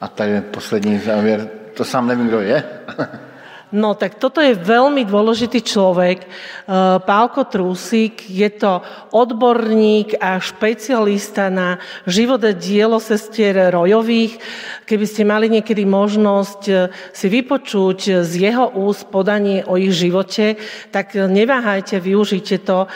A 0.00 0.08
tady 0.08 0.30
je 0.30 0.40
poslední 0.40 0.98
závěr. 0.98 1.48
To 1.74 1.84
sám 1.84 2.06
nevím, 2.06 2.26
kdo 2.28 2.40
je. 2.40 2.64
No 3.74 3.98
tak 3.98 4.22
toto 4.22 4.38
je 4.38 4.54
veľmi 4.54 5.02
dôležitý 5.02 5.58
človek. 5.66 6.22
E, 6.22 6.26
Pálko 7.02 7.42
Trúsik 7.50 8.22
je 8.30 8.46
to 8.54 8.78
odborník 9.10 10.14
a 10.14 10.38
špecialista 10.38 11.50
na 11.50 11.82
život 12.06 12.38
a 12.46 12.54
dielo 12.54 13.02
sestier 13.02 13.74
Rojových. 13.74 14.38
Keby 14.86 15.06
ste 15.10 15.26
mali 15.26 15.50
niekedy 15.50 15.82
možnosť 15.82 16.60
e, 16.70 16.74
si 17.10 17.26
vypočuť 17.26 18.22
z 18.22 18.32
jeho 18.46 18.78
úst 18.78 19.10
podanie 19.10 19.66
o 19.66 19.74
ich 19.74 19.90
živote, 19.90 20.54
tak 20.94 21.18
neváhajte, 21.18 21.98
využite 21.98 22.62
to. 22.62 22.86
E, 22.86 22.88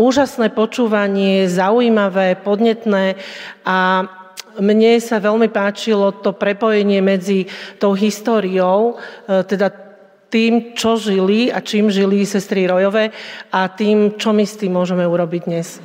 úžasné 0.00 0.48
počúvanie, 0.56 1.44
zaujímavé, 1.44 2.40
podnetné 2.40 3.20
a 3.68 4.08
mne 4.56 4.96
sa 4.96 5.20
veľmi 5.20 5.52
páčilo 5.52 6.24
to 6.24 6.32
prepojenie 6.32 7.04
medzi 7.04 7.46
tou 7.78 7.92
históriou, 7.94 8.98
teda 9.24 9.89
tým, 10.30 10.72
čo 10.78 10.96
žili 10.96 11.52
a 11.52 11.60
čím 11.60 11.90
žili 11.90 12.22
sestry 12.26 12.66
Rojové 12.66 13.10
a 13.52 13.68
tým, 13.68 14.14
čo 14.14 14.30
my 14.32 14.46
s 14.46 14.56
tým 14.56 14.72
môžeme 14.72 15.02
urobiť 15.02 15.42
dnes. 15.44 15.82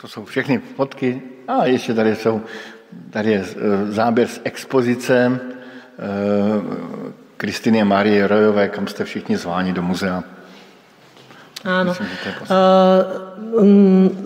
To 0.00 0.08
jsou 0.08 0.24
všechny 0.24 0.58
fotky. 0.76 1.22
A 1.48 1.66
ještě 1.66 1.94
tady, 1.94 2.16
jsou, 2.16 2.40
tady 3.10 3.30
je 3.30 3.40
e, 3.40 3.92
záběr 3.92 4.28
z 4.28 4.40
expozice 4.44 5.16
e, 5.16 5.38
Kristiny 7.36 7.82
a 7.82 7.84
Marie 7.84 8.26
Rojové, 8.26 8.68
kam 8.68 8.86
jste 8.86 9.04
všichni 9.04 9.36
zváni 9.36 9.72
do 9.72 9.82
muzea. 9.82 10.24
Áno. 11.64 11.92
Myslím, 11.92 12.08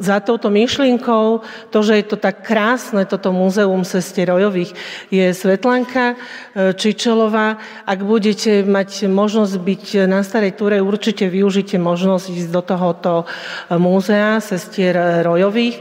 za 0.01 0.21
touto 0.21 0.53
myšlienkou, 0.53 1.41
to, 1.73 1.79
že 1.81 2.01
je 2.01 2.05
to 2.05 2.17
tak 2.21 2.45
krásne, 2.45 3.09
toto 3.09 3.33
múzeum 3.33 3.83
sestier 3.83 4.29
Rojových, 4.29 4.77
je 5.09 5.33
Svetlanka 5.33 6.15
uh, 6.15 6.77
Čičelová. 6.77 7.57
Ak 7.89 8.01
budete 8.05 8.63
mať 8.63 9.09
možnosť 9.09 9.55
byť 9.59 9.85
na 10.07 10.21
Starej 10.21 10.55
Túre, 10.55 10.79
určite 10.85 11.27
využite 11.27 11.81
možnosť 11.81 12.27
ísť 12.31 12.51
do 12.53 12.63
tohoto 12.63 13.13
múzea 13.73 14.39
sestier 14.39 15.25
Rojových. 15.25 15.81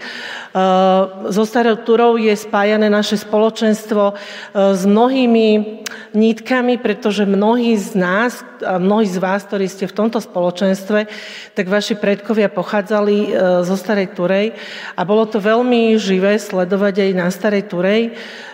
So 1.34 1.44
Starou 1.50 1.82
Turou 1.82 2.14
je 2.18 2.34
spájané 2.38 2.86
naše 2.86 3.18
spoločenstvo 3.18 4.14
s 4.54 4.82
mnohými 4.86 5.82
nítkami, 6.14 6.78
pretože 6.78 7.26
mnohí 7.26 7.74
z 7.74 7.98
nás, 7.98 8.46
mnohí 8.62 9.10
z 9.10 9.18
vás, 9.18 9.46
ktorí 9.50 9.66
ste 9.66 9.90
v 9.90 9.98
tomto 9.98 10.22
spoločenstve, 10.22 11.10
tak 11.58 11.66
vaši 11.66 11.98
predkovia 11.98 12.54
pochádzali 12.54 13.23
zo 13.64 13.76
Starej 13.80 14.12
Turej 14.12 14.52
a 14.98 15.02
bolo 15.08 15.24
to 15.24 15.40
veľmi 15.40 15.96
živé 15.96 16.36
sledovať 16.36 17.08
aj 17.08 17.12
na 17.16 17.28
Starej 17.32 17.64
Turej. 17.72 18.02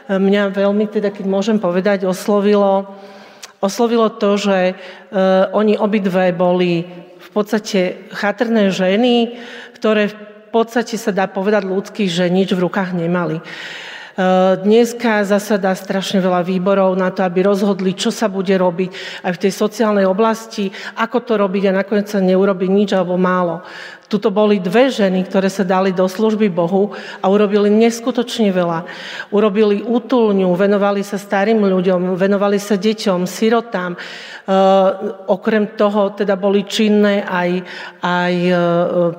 Mňa 0.06 0.54
veľmi, 0.54 0.86
teda 0.86 1.10
keď 1.10 1.26
môžem 1.26 1.58
povedať, 1.58 2.06
oslovilo, 2.06 2.86
oslovilo 3.58 4.14
to, 4.14 4.38
že 4.38 4.78
oni 5.56 5.80
obidve 5.80 6.30
boli 6.36 6.86
v 7.18 7.30
podstate 7.34 8.10
chatrné 8.14 8.70
ženy, 8.70 9.38
ktoré 9.78 10.10
v 10.10 10.18
podstate 10.50 10.98
sa 10.98 11.14
dá 11.14 11.30
povedať 11.30 11.62
ľudský, 11.62 12.10
že 12.10 12.26
nič 12.26 12.58
v 12.58 12.66
rukách 12.66 12.98
nemali. 12.98 13.38
Dneska 14.66 15.24
zasada 15.24 15.72
strašne 15.78 16.20
veľa 16.20 16.44
výborov 16.44 16.92
na 17.00 17.08
to, 17.08 17.24
aby 17.24 17.40
rozhodli, 17.40 17.96
čo 17.96 18.12
sa 18.12 18.28
bude 18.28 18.52
robiť 18.52 19.24
aj 19.24 19.32
v 19.32 19.42
tej 19.48 19.52
sociálnej 19.56 20.04
oblasti, 20.04 20.68
ako 21.00 21.24
to 21.24 21.40
robiť 21.40 21.72
a 21.72 21.78
nakoniec 21.80 22.12
sa 22.12 22.20
neurobi 22.20 22.68
nič 22.68 22.92
alebo 22.92 23.16
málo. 23.16 23.64
Tuto 24.10 24.34
boli 24.34 24.58
dve 24.58 24.90
ženy, 24.90 25.30
ktoré 25.30 25.54
sa 25.54 25.62
dali 25.62 25.94
do 25.94 26.10
služby 26.10 26.50
Bohu 26.50 26.98
a 27.22 27.30
urobili 27.30 27.70
neskutočne 27.70 28.50
veľa. 28.50 28.90
Urobili 29.30 29.86
útulňu, 29.86 30.50
venovali 30.58 31.06
sa 31.06 31.22
starým 31.22 31.62
ľuďom, 31.62 32.18
venovali 32.18 32.58
sa 32.58 32.74
deťom, 32.74 33.30
sirotám. 33.30 33.94
E, 33.94 33.98
okrem 35.30 35.78
toho 35.78 36.10
teda 36.18 36.34
boli 36.34 36.66
činné 36.66 37.22
aj, 37.22 37.62
aj 38.02 38.34
e, 38.34 38.54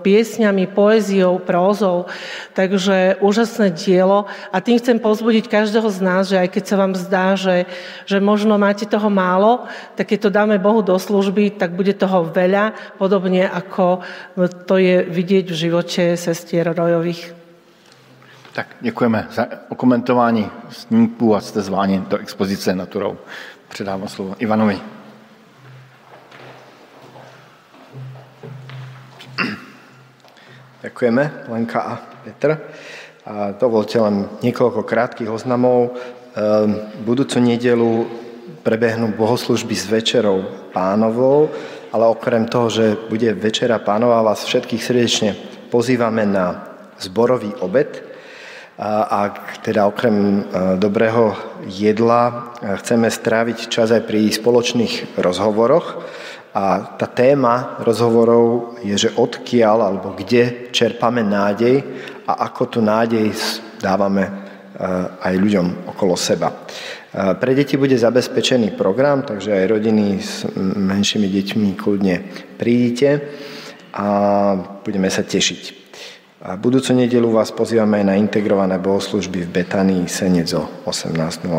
piesňami, 0.03 0.66
poéziou, 0.74 1.38
prózou. 1.38 2.11
Takže 2.59 3.22
úžasné 3.22 3.70
dielo. 3.70 4.26
A 4.51 4.59
tým 4.59 4.82
chcem 4.82 4.99
pozbudiť 4.99 5.47
každého 5.47 5.86
z 5.86 5.99
nás, 6.03 6.26
že 6.26 6.43
aj 6.43 6.51
keď 6.51 6.64
sa 6.66 6.76
vám 6.82 6.99
zdá, 6.99 7.38
že, 7.38 7.70
že 8.11 8.18
možno 8.18 8.59
máte 8.59 8.91
toho 8.91 9.07
málo, 9.07 9.70
tak 9.95 10.11
keď 10.11 10.18
to 10.18 10.34
dáme 10.34 10.59
Bohu 10.59 10.82
do 10.82 10.99
služby, 10.99 11.55
tak 11.55 11.78
bude 11.78 11.95
toho 11.95 12.26
veľa, 12.26 12.99
podobne 12.99 13.47
ako 13.47 14.03
to 14.66 14.80
je 14.81 15.03
vidět 15.03 15.51
v 15.51 15.55
životě 15.55 16.16
sestier 16.16 16.74
Rojových. 16.76 17.35
Tak 18.53 18.76
děkujeme 18.81 19.28
za 19.33 19.47
okomentování 19.68 20.51
snímků 20.70 21.37
a 21.37 21.41
jste 21.41 21.61
zváni 21.61 22.03
do 22.09 22.18
expozice 22.18 22.74
Naturou. 22.74 23.16
Předávám 23.68 24.09
slovo 24.09 24.35
Ivanovi. 24.39 24.81
Ďakujeme, 30.82 31.32
Lenka 31.48 31.81
a 31.81 31.97
Petr. 32.24 32.59
A 33.28 33.52
dovolte 33.52 34.01
len 34.01 34.27
niekoľko 34.40 34.81
krátkých 34.81 35.28
oznamov. 35.28 35.93
Ehm, 36.32 37.05
budúcu 37.05 37.36
nedelu 37.36 38.09
prebehnú 38.65 39.12
bohoslužby 39.12 39.77
s 39.77 39.86
večerou 39.86 40.40
pánovou 40.73 41.52
ale 41.91 42.07
okrem 42.07 42.47
toho, 42.47 42.71
že 42.71 42.97
bude 43.11 43.35
Večera 43.35 43.83
pánova, 43.83 44.23
vás 44.23 44.47
všetkých 44.47 44.83
srdečne 44.83 45.31
pozývame 45.71 46.27
na 46.27 46.71
zborový 46.99 47.55
obed. 47.62 48.11
A 48.81 49.29
teda 49.61 49.85
okrem 49.85 50.17
e, 50.17 50.43
dobrého 50.81 51.37
jedla 51.69 52.25
e, 52.33 52.33
chceme 52.81 53.12
stráviť 53.12 53.69
čas 53.69 53.93
aj 53.93 54.09
pri 54.09 54.33
spoločných 54.33 55.21
rozhovoroch. 55.21 56.01
A 56.57 56.97
tá 56.97 57.05
téma 57.05 57.77
rozhovorov 57.85 58.81
je, 58.81 58.97
že 58.97 59.12
odkiaľ 59.12 59.85
alebo 59.85 60.17
kde 60.17 60.73
čerpame 60.73 61.21
nádej 61.21 61.77
a 62.25 62.49
ako 62.49 62.62
tu 62.73 62.79
nádej 62.81 63.37
dávame 63.85 64.25
e, 64.25 64.33
aj 65.29 65.35
ľuďom 65.37 65.93
okolo 65.93 66.17
seba. 66.17 66.49
Pre 67.11 67.53
deti 67.59 67.74
bude 67.74 67.99
zabezpečený 67.99 68.78
program, 68.78 69.27
takže 69.27 69.51
aj 69.51 69.66
rodiny 69.66 70.23
s 70.23 70.47
menšími 70.78 71.27
deťmi 71.27 71.69
kľudne 71.74 72.23
prídite 72.55 73.11
a 73.91 74.07
budeme 74.87 75.11
sa 75.11 75.27
tešiť. 75.27 75.62
A 76.41 76.57
budúcu 76.57 76.95
nedelu 76.95 77.27
vás 77.28 77.51
pozývame 77.51 78.01
na 78.07 78.15
integrované 78.15 78.78
bohoslužby 78.78 79.45
v 79.45 79.53
Betanii 79.61 80.07
Senec 80.07 80.55
o 80.55 80.65
18.00. 80.87 81.51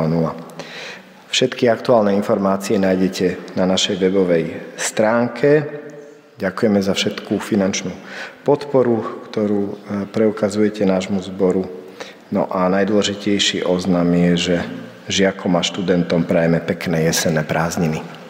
Všetky 1.32 1.68
aktuálne 1.68 2.16
informácie 2.16 2.80
nájdete 2.80 3.56
na 3.60 3.68
našej 3.68 4.00
webovej 4.02 4.76
stránke. 4.80 5.64
Ďakujeme 6.40 6.80
za 6.80 6.96
všetkú 6.96 7.38
finančnú 7.38 7.94
podporu, 8.42 9.22
ktorú 9.30 9.62
e, 9.62 9.74
preukazujete 10.10 10.82
nášmu 10.84 11.22
zboru. 11.24 11.70
No 12.34 12.50
a 12.50 12.66
najdôležitejší 12.72 13.64
oznam 13.68 14.10
je, 14.12 14.32
že 14.36 14.56
žiakom 15.12 15.60
a 15.60 15.62
študentom 15.62 16.24
prajeme 16.24 16.64
pekné 16.64 17.12
jesenné 17.12 17.44
prázdniny. 17.44 18.21